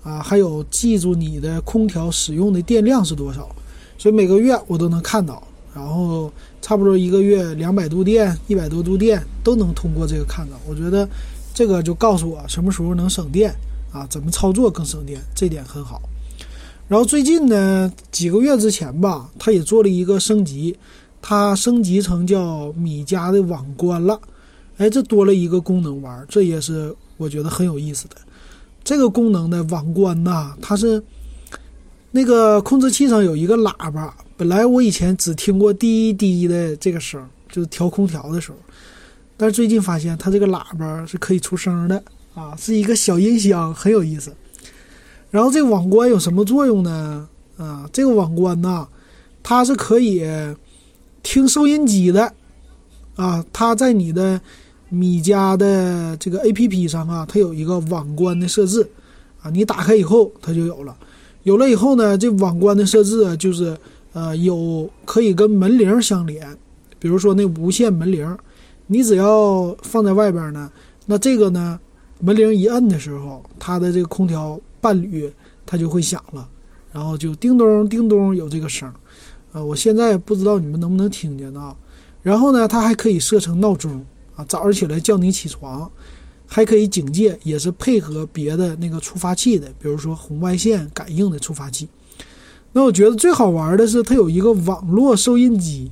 [0.06, 3.50] 啊，还有记住你的空调使用的电量是多少，
[3.98, 5.42] 所以每个月我都能看到。
[5.74, 10.56] 然后差不多一个月两百度电，一百多度电都能通过这个看到。
[10.66, 11.10] 我觉得
[11.54, 13.54] 这个就告诉我什么时候能省电
[13.92, 16.02] 啊，怎么操作更省电，这点很好。
[16.88, 20.78] 然后最近呢，几个月之前吧，它也做了一个升级，
[21.22, 24.18] 它升级成叫米家的网关了。
[24.78, 28.16] 哎，这多了一个功能玩，这也是我觉得很有意思的。
[28.86, 31.04] 这个功能的网关呐，它是
[32.12, 34.16] 那个控制器上有一个喇叭。
[34.38, 38.58] 本来我以前只听过滴滴的这个声，就是调空调的时候，
[39.36, 42.04] 但是最近发现它这个喇叭是可以出声的
[42.36, 44.32] 啊，是一个小音箱，很有意思。
[45.32, 47.28] 然后这个网关有什么作用呢？
[47.58, 48.88] 啊，这个网关呐，
[49.42, 50.24] 它是可以
[51.24, 52.32] 听收音机的
[53.16, 54.40] 啊，它在你的
[54.90, 58.88] 米家的这个 APP 上啊，它有一个网关的设置
[59.42, 60.96] 啊，你打开以后它就有了，
[61.44, 63.78] 有了以后呢，这网关的设置啊，就是。
[64.16, 66.58] 呃，有可以跟门铃相连，
[66.98, 68.26] 比如说那无线门铃，
[68.88, 70.72] 你只要放在外边呢，
[71.06, 71.78] 那这个呢，
[72.22, 75.30] 门铃一摁的时候，它的这个空调伴侣
[75.66, 76.48] 它就会响了，
[76.94, 78.90] 然后就叮咚叮咚有这个声，
[79.52, 81.76] 呃，我现在不知道你们能不能听见啊。
[82.22, 84.02] 然后呢，它还可以设成闹钟
[84.36, 85.90] 啊，早上起来叫你起床，
[86.46, 91.88] 还可以警戒，也是配合别的那个触发器的，比如说红外线感应的触发器。
[92.74, 95.90] 那我觉得最好玩的是它有一个网络收音机，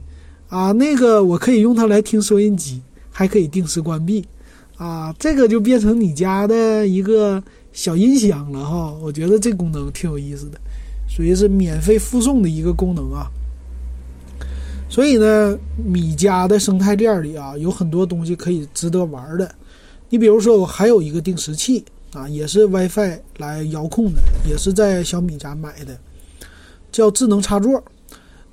[0.49, 4.25] 啊，那个我可以用它来听收音机，还可以定时关闭，
[4.75, 8.93] 啊，这个就变成你家的一个小音箱了哈。
[9.01, 10.59] 我觉得这功能挺有意思的，
[11.07, 13.31] 属于是免费附送的一个功能啊。
[14.93, 19.55] 所以呢，米家的生态链里啊，有很多东西可以值得玩的。
[20.07, 25.97] 你比如说，我还有一个定时器啊，也是 WiFi 来遥控的，也是在小米家买的。
[26.91, 27.83] 叫智能插座，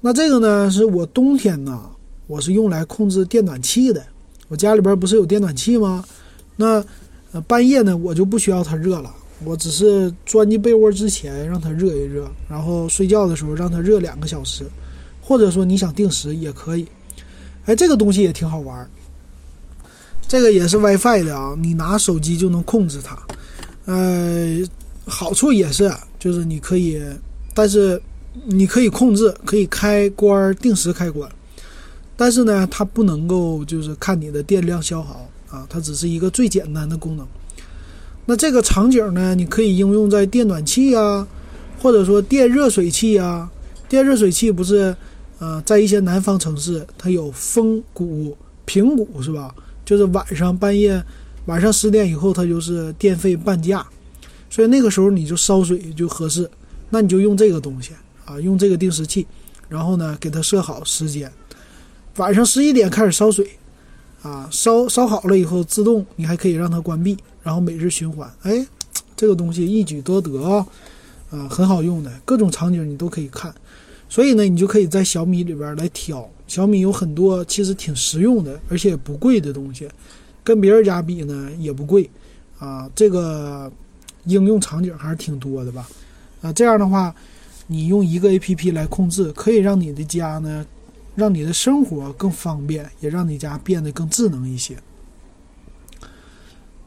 [0.01, 1.79] 那这个呢是我冬天呢，
[2.27, 4.03] 我是用来控制电暖气的。
[4.49, 6.03] 我家里边不是有电暖气吗？
[6.57, 6.83] 那
[7.33, 14.65] 呃半夜呢，我就不需要它热了，我只是钻进被窝之前让它热一热，然后睡觉的时候让它热两个小时，
[15.31, 16.85] 或者说你想定时也可以。
[17.67, 18.91] 哎，这个东西也挺好玩儿，
[20.27, 23.17] 这个也是 WiFi 的啊，你拿手机就能控制它。
[23.85, 24.59] 呃，
[25.07, 25.89] 好处也是，
[26.19, 27.01] 就是你可以，
[27.55, 28.03] 但是。
[28.45, 31.29] 你可以控制，可以开关定时开关，
[32.17, 37.27] 但是呢，它不能够就是看你的电量消耗啊，它只是一个最简单的功能。
[38.27, 41.27] 那这个场景呢，你可以应用在电暖气啊，
[41.83, 43.51] 或者说电热水器啊。
[43.89, 44.97] 电热水器不是，
[45.41, 49.53] 呃，在一些南方城市，它有风谷、平谷是吧？
[49.85, 51.03] 就是晚上半夜，
[51.47, 53.85] 晚上十点以后，它就是电费半价，
[54.49, 56.49] 所以那个时候你就烧水就合适，
[56.91, 57.91] 那你就用这个东西。
[58.27, 59.27] 啊，用这个定时器，
[59.69, 61.29] 然后呢，给它设好时间，
[62.15, 63.51] 晚上十一点开始烧水，
[64.23, 68.33] 啊，烧烧好了以后自动，你还可以让它关闭，然后每日循环。
[68.43, 68.65] 哎，
[69.17, 70.65] 这个东西一举多得啊，
[71.31, 73.53] 啊，很好用的，各种场景你都可以看。
[74.11, 76.29] 所以呢，你就可以在小米里边来挑。
[76.47, 79.89] 小米有很多其实挺实用的，而且不贵的东西，
[80.45, 82.11] 跟别人家比呢也不贵
[82.59, 82.91] 啊。
[82.95, 83.73] 这个
[84.25, 85.89] 应用场景还是挺多的吧？
[86.43, 87.15] 啊，这样的话，
[87.69, 90.67] 你用一个 APP 来控制，可以让你的家呢。
[91.17, 94.77] 让你的生活更方便，也让你家变得更智能一些。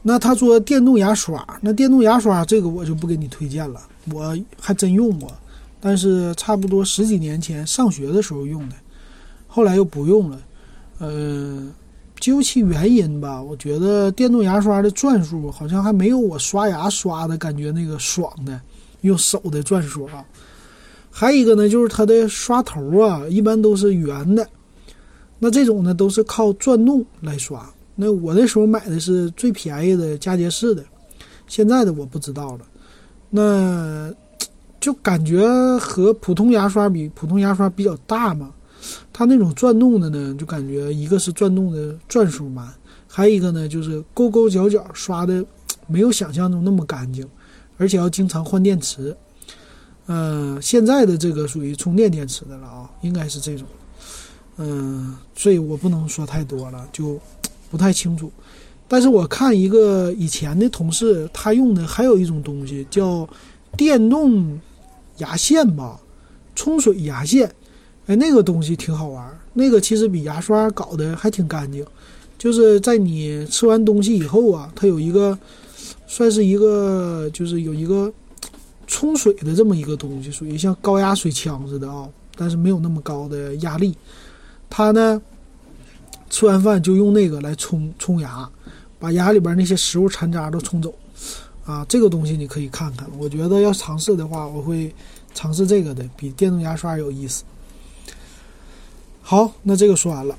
[0.02, 5.30] 那他说电动牙刷，那电动牙刷这个我就不给你推荐了，我还真用过，
[5.86, 8.76] 但是差不多十几年前上学的时候用的，
[9.46, 10.40] 后来又不用了。
[10.96, 11.70] 呃，
[12.18, 18.58] 究其原因吧，我觉得电动牙刷的转数好像还没有我刷牙刷的感觉那个爽的，
[19.02, 20.24] 用手的转数啊。
[21.10, 24.48] 还有一个呢，就是它的刷头啊，一般都是圆的。
[25.38, 27.62] 那这种呢，都是靠转动来刷。
[27.94, 30.82] 那我那时候买的是最便宜的佳洁士的，
[31.46, 32.60] 现在的我不知道了。
[33.28, 34.10] 那
[34.84, 38.52] 就感觉和普通牙刷比，普通牙刷比较大嘛。
[39.14, 42.68] 它那种转动的呢，就感觉一个是转动的转数慢，
[43.08, 45.42] 还有一个呢，就是勾勾角角刷的
[45.86, 47.26] 没有想象中那么干净，
[47.78, 49.16] 而且要经常换电池。
[50.06, 53.66] 嗯，现在的这个属于充电电池的了啊，应该是这种。
[54.58, 57.18] 嗯，所以我不能说太多了，就
[57.70, 58.30] 不太清楚。
[58.86, 63.26] 但是我看一个以前的同事，他用的还有一种东西叫
[63.78, 64.60] 电动
[65.18, 66.00] 牙线吧，
[66.54, 67.50] 冲水牙线。
[68.06, 71.84] 哎，那个东西挺好玩，那个其实比牙刷搞得还挺干净。
[72.38, 75.38] 就是在你吃完东西以后啊，它有一个
[76.06, 78.12] 算是一个，就是有一个。
[78.86, 83.96] 冲水的这么一个东西，属于像高压水枪似的啊，但是没有那么高的压力。
[84.68, 85.20] 它呢，
[86.28, 88.46] 吃完饭就用那个来冲冲牙，
[88.98, 90.94] 把牙里边那些食物残渣都冲走。
[91.64, 94.94] 啊，这个东西你可以看看，我觉得要尝试的话，我会
[95.34, 97.44] 尝试这个的，比电动牙刷有意思。
[99.22, 100.36] 好，那这个说完了。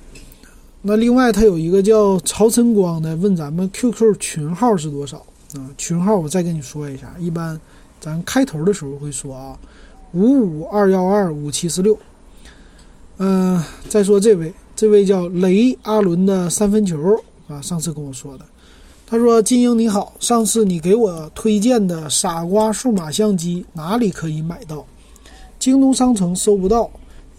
[0.82, 5.18] 那另外，它有一个叫曹晨光的，问咱们 QQ 群号是多少
[5.56, 5.70] 啊？
[5.78, 7.60] 群号我再跟你说一下，一般。
[7.98, 9.58] 咱开头的时候会说啊，
[10.12, 11.98] 五五二幺二五七四六。
[13.18, 18.46] 嗯，再说这位，这位叫雷阿伦的三分球啊，上次跟我说的，
[19.08, 24.84] 他说金英你好，上次你给我推荐的傻瓜数码相机哪里可以买到？
[25.60, 26.89] 京东商城搜不到，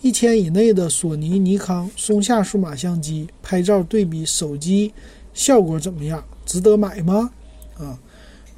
[0.01, 4.93] 一千以内的索尼、尼康、松下数码相机拍照对比手机
[5.35, 6.23] 效果怎么样？
[6.45, 7.31] 值得买吗？
[7.79, 7.99] 啊，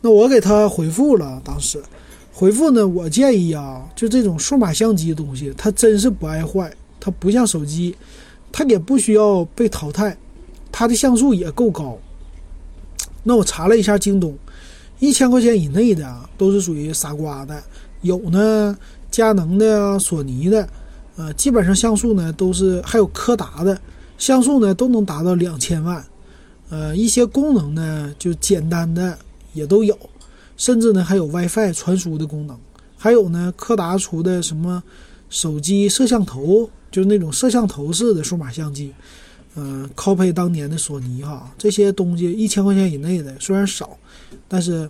[0.02, 1.82] 那我给他回复了，当时。
[2.30, 2.86] 回复呢？
[2.86, 7.96] 我建议啊，就这种数码相机的东西，它真是不爱坏，它不像手机，
[8.52, 10.14] 它也不需要被淘汰，
[10.70, 11.98] 它的像素也够高。
[13.28, 14.34] 那我查了一下京东，
[15.00, 17.62] 一千块钱以内的啊，都是属于傻瓜的，
[18.00, 18.74] 有呢，
[19.10, 20.66] 佳能的啊、索尼的，
[21.16, 23.78] 呃，基本上像素呢都是，还有柯达的
[24.16, 26.02] 像素呢都能达到两千万，
[26.70, 29.18] 呃，一些功能呢就简单的
[29.52, 29.94] 也都有。
[30.56, 32.58] 甚至呢，还有 WiFi 传输的功能，
[32.96, 34.82] 还有呢，柯达出的什么
[35.28, 38.94] 手机摄像头，就是那种摄像头式的数码相机，
[39.58, 43.98] 嗯，copy 当年的索尼哈，这些东西一千块钱以内的虽然少，
[44.46, 44.88] 但是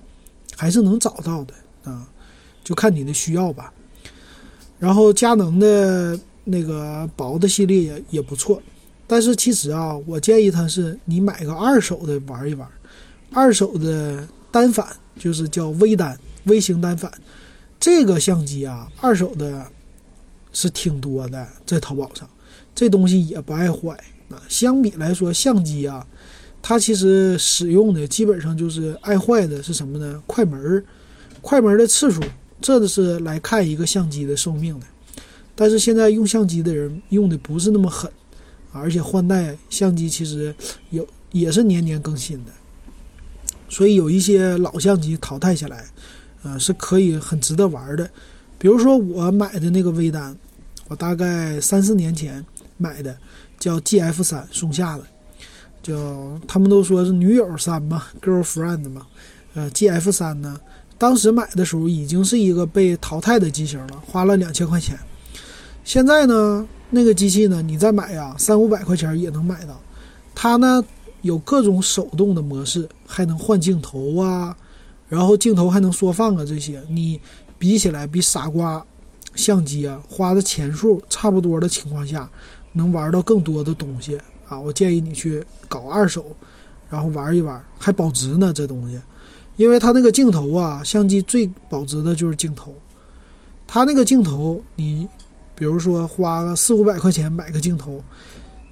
[0.55, 1.55] 还是能找到的
[1.85, 2.07] 啊，
[2.63, 3.73] 就看你的需要吧。
[4.79, 8.63] 然后佳能的那个薄的系列也也不错，
[9.07, 12.69] 但是其实啊，我建议他是你买个二手的玩一玩，
[13.33, 14.87] 二手的单反。
[15.19, 17.11] 就是叫微单微型单反，
[17.81, 19.67] 这个相机啊，二手的
[20.53, 22.31] 是挺多的，在淘宝上，
[22.73, 23.99] 这东西也不爱坏
[24.49, 26.07] 相比来说，相机啊，
[26.61, 30.23] 它其实使用的基本上就是爱坏的是什么呢？
[30.27, 30.85] 快门儿，
[31.41, 32.23] 快门的次数，
[32.61, 34.87] 这个是来看一个相机的寿命的。
[35.55, 38.11] 但是现在用相机的人用的不是那么狠，
[38.73, 40.55] 而且换代相机其实
[40.91, 42.53] 有也是年年更新的。
[43.69, 45.85] 所以有一些老相机淘汰下来，
[46.43, 48.09] 呃，是可以很值得玩的。
[48.59, 50.37] 比如说我买的那个微单，
[50.89, 52.45] 我大概三四年前
[52.77, 53.17] 买的，
[53.59, 55.05] 叫 G F 三，松下的，
[55.83, 59.07] 叫他们都说是女友三嘛，girlfriend 嘛，
[59.55, 60.61] 呃，G F 三呢，
[60.97, 64.99] 当时买的时候已经是一个被淘汰的机型了，花了两千块钱。
[65.85, 69.81] 现在呢，那个机器呢，你再买呀，三五百块钱也能买到。
[70.35, 70.85] 它呢。
[71.23, 74.57] 有各种手动的模式，还能换镜头啊，
[75.09, 77.21] 然后镜头还能缩放啊，这些你
[77.59, 78.87] 比起来比傻瓜
[79.35, 82.31] 相机啊花的钱数差不多的情况下，
[82.79, 84.17] 能玩到更多的东西
[84.49, 86.25] 啊，我建议你去搞二手，
[86.89, 88.99] 然后玩一玩，还保值呢这东西，
[89.57, 92.73] 因为它那个镜头啊，相机最保值的就是镜头，
[93.67, 95.07] 它那个镜头你
[95.57, 98.01] 比如说花个四五百块钱买个镜头，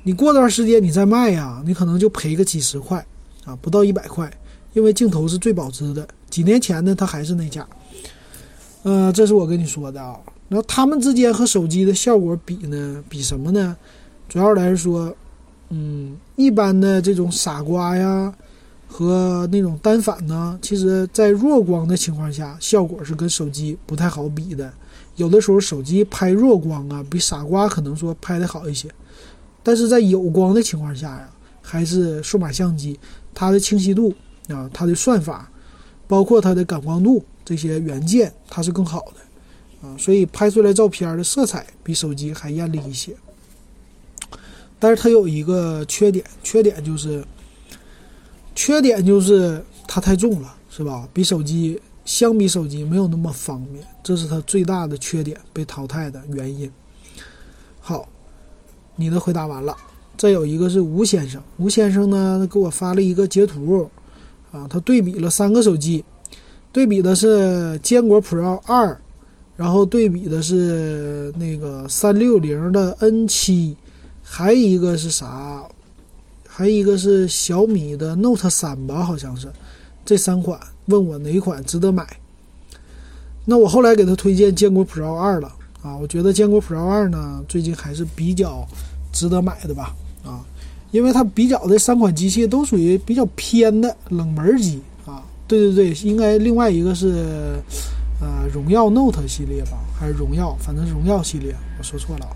[0.04, 3.04] 你过段时间你再卖呀，你可能就赔个几十块
[3.44, 4.32] 啊，不到一百块，
[4.72, 7.66] 因为镜头是最保值的，几年前呢它还是那价。
[8.84, 10.16] 呃，这是我跟你说的啊。
[10.48, 13.02] 那他们之间和手机的效果比呢？
[13.08, 13.76] 比什么呢？
[14.28, 15.14] 主要来说，
[15.70, 18.34] 嗯，一般的这种傻瓜呀，
[18.88, 24.72] 和那种单反呢，其实在弱光的情况下，效果是跟手机不太好比的。
[25.16, 28.88] 有的时候手机拍弱光啊，比傻瓜可能说拍的好一些。
[29.62, 31.28] 但是在有光的情况下呀，
[31.62, 32.98] 还是数码相机
[33.34, 34.14] 它的清晰度
[34.48, 35.50] 啊，它的算法，
[36.06, 37.24] 包括它的感光度。
[37.44, 43.14] 这些元件它是更好的，啊，所以拍出来照片的色彩比手机还艳丽一些。
[44.78, 47.24] 但是它有一个缺点，缺点就是，
[48.54, 51.08] 缺点就是它太重了，是吧？
[51.12, 56.70] 比手机相比手机没有那么方便，这是它最大的缺点，被淘汰的原因。
[57.80, 58.08] 好，
[58.96, 59.76] 你的回答完了。
[60.16, 63.90] 再有一个是吴先生，吴先生呢给我发了一个截图，
[64.50, 66.04] 啊，他对比了三个手机。
[66.72, 69.00] 对比的是坚果 Pro 二，
[69.56, 73.74] 然后对比的是那个三六零的 N 七，
[74.28, 75.62] 还有一个是啥？
[76.48, 79.48] 还有一个是小米的 Note 三吧，好像是。
[80.04, 82.04] 这三款，问我哪款值得买？
[83.44, 88.66] 那我后来给他推荐坚果 Pro 二了啊，我觉得坚果 Pro 二呢，最近还是比较
[89.12, 90.44] 值得买的吧啊，
[90.90, 95.22] 因为它比较的三款机器都属于比较偏的冷门机啊。
[95.46, 97.60] 对对对，应该另外一个是，
[98.20, 100.56] 呃，荣耀 Note 系列吧，还是荣耀？
[100.58, 102.26] 反正荣耀系列，我说错了。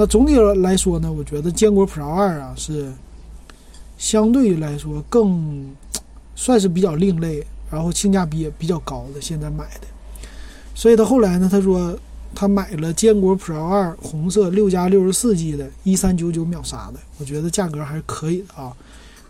[0.00, 2.92] 那总体来说呢，我觉得坚果 Pro 二啊是
[3.98, 5.74] 相对来说更
[6.36, 9.88] 算是比较另类，然后性价比也比较高的，现在买的。
[10.72, 11.98] 所以他后来呢，他说
[12.32, 18.72] 他买了坚果 Pro 二红色六加六十四 G 的，一三九九秒杀的，我觉得价格还是可以的啊，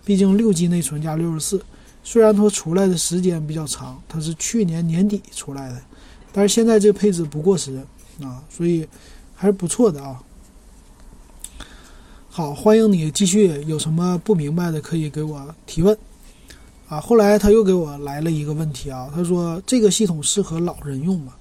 [0.04, 1.58] 毕竟六 G 内存加六十四。
[2.04, 5.80] 虽然说出来的时间比较长，它是去年年底出来的，
[6.30, 7.74] 但是现在这个配置不过时
[8.22, 8.86] 啊，所以
[9.34, 10.22] 还是不错的啊。
[12.30, 15.96] 好，欢迎你继续，有什么不明白的可以给我提问
[16.88, 17.00] 啊。
[17.00, 21.32] 后来他又给我来了一个问题啊，他说这个系统适合老人用吗？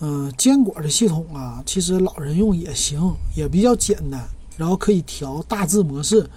[0.00, 4.22] 嗯，坚果的系统啊，其实老人用也行，也比较简单，
[4.58, 6.28] 然后可以调大字模式。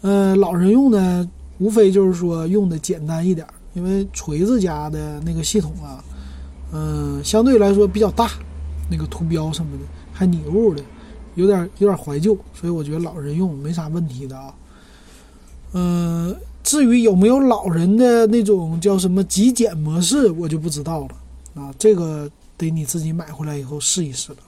[0.00, 1.28] 呃，老人用呢？
[1.58, 6.02] 无非就是说用的简单一点，因为锤子家的那个系统啊，
[6.72, 8.30] 嗯，相对来说比较大，
[8.90, 10.82] 那个图标什么的还拟物的，
[11.34, 14.54] 有点有点怀旧，所以我觉得老人用没啥问题的啊。
[15.72, 24.38] 嗯，至于有没有老人的那种叫什么极简模式，我就不知道了啊，这个得你自己买回来以后试一试了。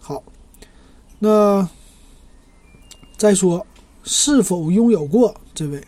[0.00, 0.22] 好，
[1.20, 1.68] 那
[3.16, 3.64] 再说
[4.02, 5.82] 是否拥有过这位？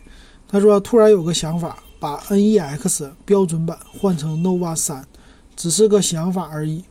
[0.47, 5.05] 他说：“突然有个想法，把 NEX 标准版换成 Nova 三，
[5.55, 6.85] 只是个想法而已。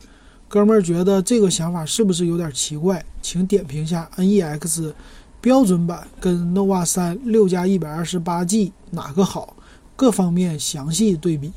[0.55, 3.03] 哥们儿觉得这个想法是不是有点奇怪？
[3.21, 4.93] 请点评下 NEX
[5.41, 9.53] 标准版跟 Nova 三六加一百二十八 G 哪个好？
[9.97, 11.51] 各方面详细对比。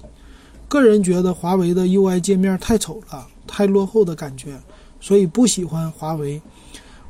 [0.67, 4.61] 个人觉得华为的 UI 界面太丑了，太落后的感觉，
[5.01, 6.43] 所以不喜欢华为。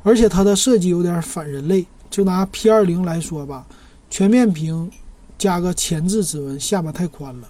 [0.03, 1.83] 而且它的设计有点反人类。
[2.11, 3.65] 就拿 P 二零来说吧。”
[4.11, 4.91] 全面屏
[5.39, 7.49] 加个前置指纹，下巴太宽了。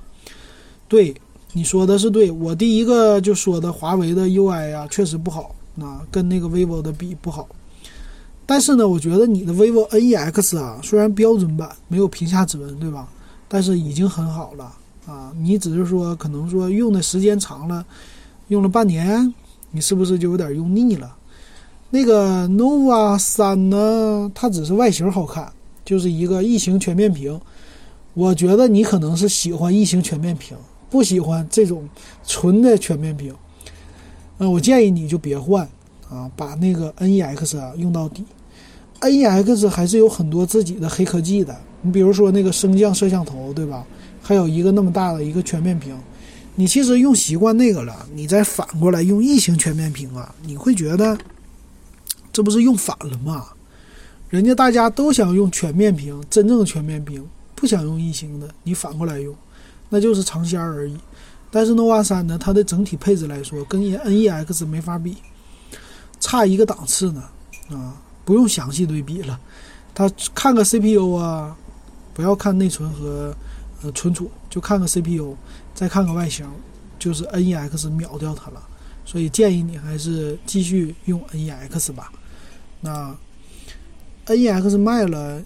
[0.88, 1.14] 对，
[1.54, 2.30] 你说的是对。
[2.32, 7.47] 我第一个就说的华为的 UI 啊，确实不好，啊，跟那个 vivo 的比不好。
[8.45, 13.08] 但是呢，我觉得你的 vivo NEX 啊，虽然标准版没有屏下指纹，对吧？
[13.47, 14.72] 但是已经很好了
[15.06, 15.32] 啊。
[15.39, 17.86] 你只是说可能说用的时间长了，
[18.47, 19.34] 用了半年，
[19.72, 21.16] 你是不是就有点用腻了？
[21.89, 25.52] 那个 nova 三呢，它只是外形好看。
[25.86, 27.41] 就是一个异形全面屏，
[28.14, 30.56] 我觉得你可能是喜欢异形全面屏，
[30.90, 31.88] 不喜欢这种
[32.26, 33.34] 纯的全面屏。
[34.38, 35.68] 嗯，我建议你就别换
[36.10, 38.24] 啊，把那个 NEX 啊用到底。
[39.02, 43.86] NEX 还是有很多自己的黑科技的，你比如说那个升降摄像头，对吧？
[44.22, 45.98] 还有一个那么大的一个全面屏，
[46.56, 51.18] 你其实用习惯那个了，你再反过来用异形全面屏啊，你会觉得
[52.34, 53.48] 这不是用反了吗？
[54.30, 57.26] 人家大家都想用全面屏，真正的全面屏，
[57.56, 58.48] 不想用异形的。
[58.64, 59.34] 你反过来用，
[59.90, 60.98] 那就是尝鲜而已。
[61.52, 65.18] 但是 nova 三呢，它的整体配置来说，跟 NEX 没法比，
[66.20, 67.24] 差一个档次呢。
[67.70, 67.94] 啊，
[68.26, 69.40] 不用详细对比了。
[69.94, 71.56] 它看个 CPU 啊，
[72.14, 73.36] 不要看内存和
[73.82, 75.36] 呃存储，就看个 CPU，
[75.74, 76.48] 再看个外形，
[76.98, 78.62] 就是 NEX 秒掉它了。
[79.06, 82.12] 所以建议你还是继续用 NEX 吧。
[82.82, 83.16] 那
[84.28, 85.42] NEX 卖了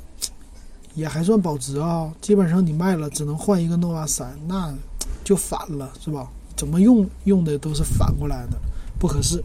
[0.95, 4.73] 也还算保值啊，基本上你卖了只能换一个 nova 三，那
[5.23, 6.29] 就反了，是吧？
[6.55, 8.57] 怎么用用的都是反过来的，
[8.99, 9.43] 不合适。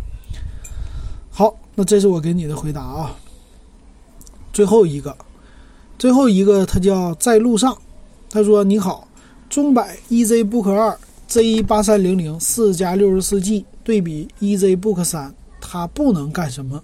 [1.30, 3.16] 好，那这是我给你的回答啊。
[4.52, 5.16] 最后一个，
[5.98, 7.76] 最后一个，他叫在路上。
[8.30, 9.08] 他说：“你好，
[9.48, 16.82] 中百 EZBook 二 Z 八三零零四加六十四 G 对比 EZBook 三，它不能干什么？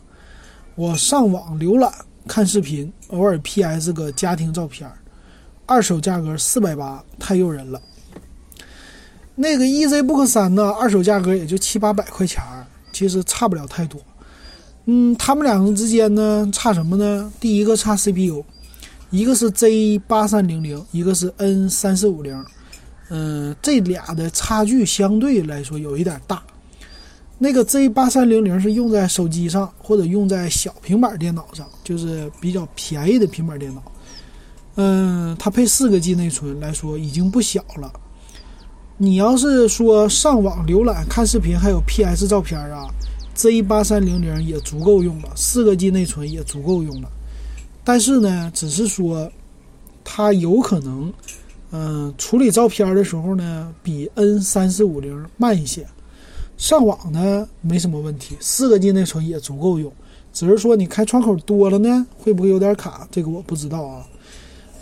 [0.74, 1.92] 我上网浏览
[2.26, 4.90] 看视频，偶尔 PS 个家庭照片，
[5.66, 7.80] 二手价格四百八，太诱人了。
[9.34, 12.42] 那个 EZBook 三呢，二手价格也就七八百块钱，
[12.92, 14.00] 其实差不了太多。”
[14.86, 17.32] 嗯，他们两个之间呢差什么呢？
[17.40, 18.44] 第一个差 CPU，
[19.10, 22.44] 一个是 Z 八三零零，一个是 N 三四五零。
[23.08, 26.42] 嗯，这俩的差距相对来说有一点大。
[27.38, 33.82] 那个 Z 八三零零是用在手机上或者用在小平板电脑上，就是比较便宜的平板电脑。
[34.76, 37.92] 嗯，它配四个 G 内存来说已经不小了。
[38.96, 42.86] 你要是说上网浏览看视频还有 PS 照片啊。
[43.34, 47.08] Z 八三零零也足够用了，四个 G 内存也足够用了，
[47.82, 49.28] 但是呢，只是说
[50.04, 51.12] 它有可能，
[51.72, 55.84] 嗯，处理照片的时候呢，比 N 三四五零慢一些。
[56.56, 59.92] 上网呢没什么问题，四个 G 内存也足够用，
[60.32, 63.06] 只是说你开窗口多了呢，会不会有点卡？
[63.10, 64.06] 这个我不知道啊。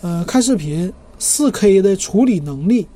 [0.01, 2.87] 呃，看视频，四 K 的处理能力。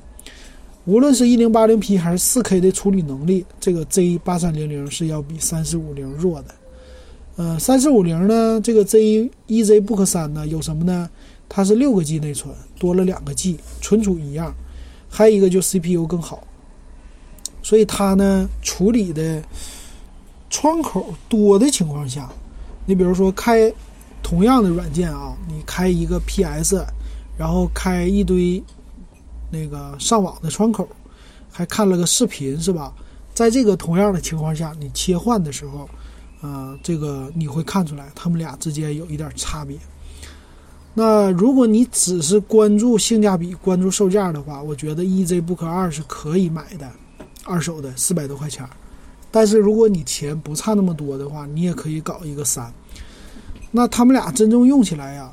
[0.84, 6.54] 无论是一零八零 P 还是四 K 的处理能力，这个 Z 八三零零是要比三四五零弱的。
[7.36, 11.10] 呃，三四五零呢，这个 Z EZBook 三呢有什么呢？
[11.46, 14.54] 它是六个 G 内存，多了两个 G，存储一样，
[15.10, 16.42] 还有一个就 CPU 更好。
[17.68, 19.42] 所以它呢处理的
[20.48, 22.26] 窗口多的情况下，
[22.86, 23.70] 你比如说开
[24.22, 26.82] 同样的软件啊，你开一个 PS，
[27.36, 28.62] 然后开一堆。
[29.50, 30.88] 那个上网的窗口，
[31.50, 32.92] 还看了个视频，是吧？
[33.34, 35.88] 在这个同样的情况下，你切换的时候，
[36.40, 39.76] 呃，这个你会看出来，他们俩之间有一点差别。
[40.94, 46.90] 那如果你只是关注性价比、关注售价的话，我觉得 EZBook 二是可以买的，
[47.44, 48.68] 二手的四百多块钱。
[49.30, 52.72] 但是如果你钱不差那么多的话，你也可以搞一个三。
[53.70, 55.30] 那他们俩真正用起来呀，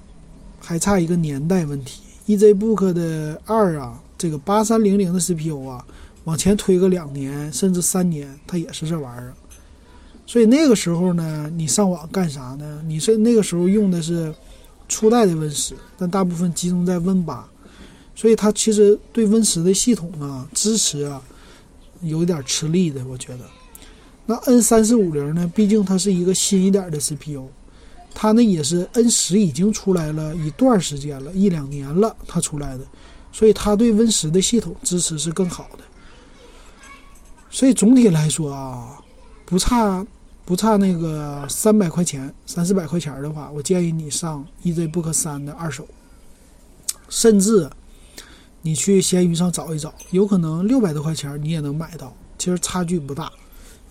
[0.60, 2.02] 还差一个年代问题。
[2.28, 4.02] EZBook 的二啊。
[4.18, 5.86] 这个八三零零的 CPU 啊，
[6.24, 9.34] 往前推个两年甚至三年，它也是这玩意儿。
[10.26, 12.82] 所以那个时候呢，你上网干啥呢？
[12.88, 14.34] 你是那个时候用的是
[14.88, 17.46] 初代的 Win 十，但大部分集中在 Win 八，
[18.16, 21.22] 所以它其实对 Win 十的系统啊支持啊，
[22.02, 23.46] 有点吃力的，我觉得。
[24.26, 25.52] 那 N 三四五零呢？
[25.54, 27.48] 毕竟它是一个新一点的 CPU，
[28.14, 32.84] 它呢也是 N 十已经出来了一段时间了，一两年了，它出来的。
[33.32, 35.84] 所以它对 Win 十的系统支持是更好的，
[37.50, 38.98] 所以总体来说啊，
[39.46, 40.06] 不差
[40.46, 45.86] 不差那个三百块钱三四百块钱的话，我建议你上 EZBook 三的二手，
[47.10, 47.70] 甚至
[48.66, 53.32] 你去闲鱼上找一找，有可能六百多块钱你也能买到，其实差距不大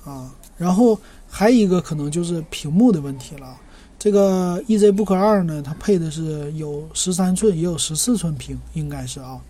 [0.05, 0.29] 啊。
[0.59, 0.99] 然后
[1.29, 3.57] 还有一个可能就是屏幕的问题了。
[4.01, 9.41] 这个 EZBook 二呢，它配的是有十三寸，也有十四寸屏，应该是啊，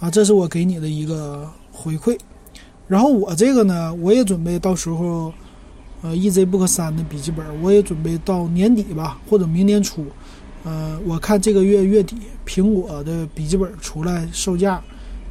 [0.00, 2.18] 啊，这是我给你的一个回馈。
[2.88, 5.32] 然后我这个呢，我也准备到时候，
[6.02, 10.04] 呃，EZBook 三的笔记本，我也准备到年底吧，或者明年初，
[10.66, 14.82] 呃，我看这个月月底苹果的笔记本出来售价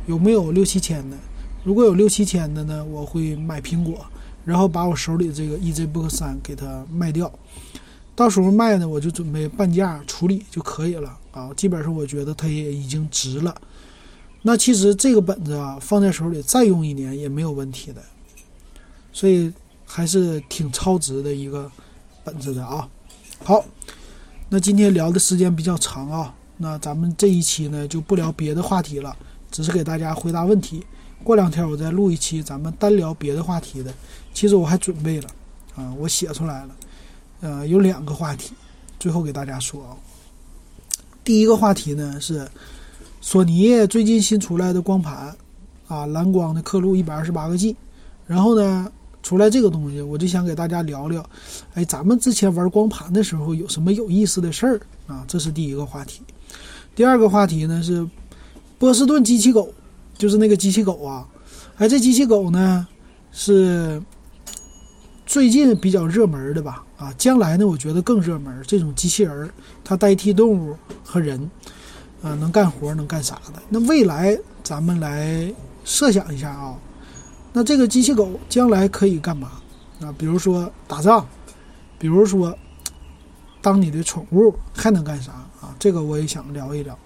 [0.08, 1.18] 有没有六七千的？
[1.66, 4.06] 如果有六七千的呢，我会买苹果，
[4.46, 7.30] 然后把我手里这个 EZBook 三给它卖掉。
[8.16, 11.54] 到时候卖呢，我就准备半价处理就可以了啊。
[11.54, 13.54] 基本上我觉得它也已经值了。
[14.42, 18.02] 那其实这个本子啊，放在手里再用一年也没有问题的，
[19.12, 19.52] 所以
[19.84, 21.70] 还是挺超值的一个
[22.24, 22.88] 本子的啊。
[23.44, 23.66] 好，
[24.48, 29.16] 那今天聊的时间比较长啊，那咱们这一期呢就不聊别的话题了，
[29.50, 30.84] 只是给大家回答问题。
[31.24, 33.92] 过两天我再录一期咱们单聊别的话题的。
[34.34, 35.30] 其实我还准备了
[35.76, 36.76] 啊，我写出来了。
[37.42, 38.54] 呃，有两个话题，
[39.00, 39.98] 最后给大家说啊。
[41.24, 42.48] 第一个话题呢是
[43.22, 45.36] 索尼最近新出来的光盘
[45.88, 47.76] 啊，蓝光的刻录一百二十八个 G，
[48.28, 48.92] 然后呢
[49.26, 51.28] 出来这个东西，我就想给大家聊聊，
[51.74, 55.26] 哎，咱们之前玩光盘的时候有什么有意思的事儿啊？
[55.28, 56.22] 这是第一个话题。
[56.94, 58.08] 第二个话题呢是
[58.78, 59.74] 波士顿机器狗，
[60.16, 61.28] 就是那个机器狗啊，
[61.78, 62.88] 哎，这机器狗呢
[63.32, 64.00] 是
[65.26, 66.84] 最近比较热门的吧？
[66.96, 68.64] 啊，将来呢，我觉得更热门。
[68.68, 69.50] 这种机器人
[69.84, 71.50] 它代替动物和人，
[72.22, 73.60] 啊，能干活能干啥的？
[73.70, 75.52] 那未来咱们来
[75.84, 76.76] 设想一下啊，
[77.58, 79.50] 那这个机器狗将来可以干嘛？
[80.02, 81.26] 啊，比如说打仗，
[81.98, 82.54] 比如说
[83.62, 85.32] 当你的宠物，还能干啥
[85.62, 85.74] 啊？
[85.80, 87.00] 这个我也想聊一聊。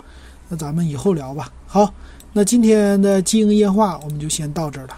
[0.47, 1.53] 那咱们以后聊吧。
[1.67, 1.93] 好，
[2.33, 4.97] 那今天的经营夜话我们就先到这儿了。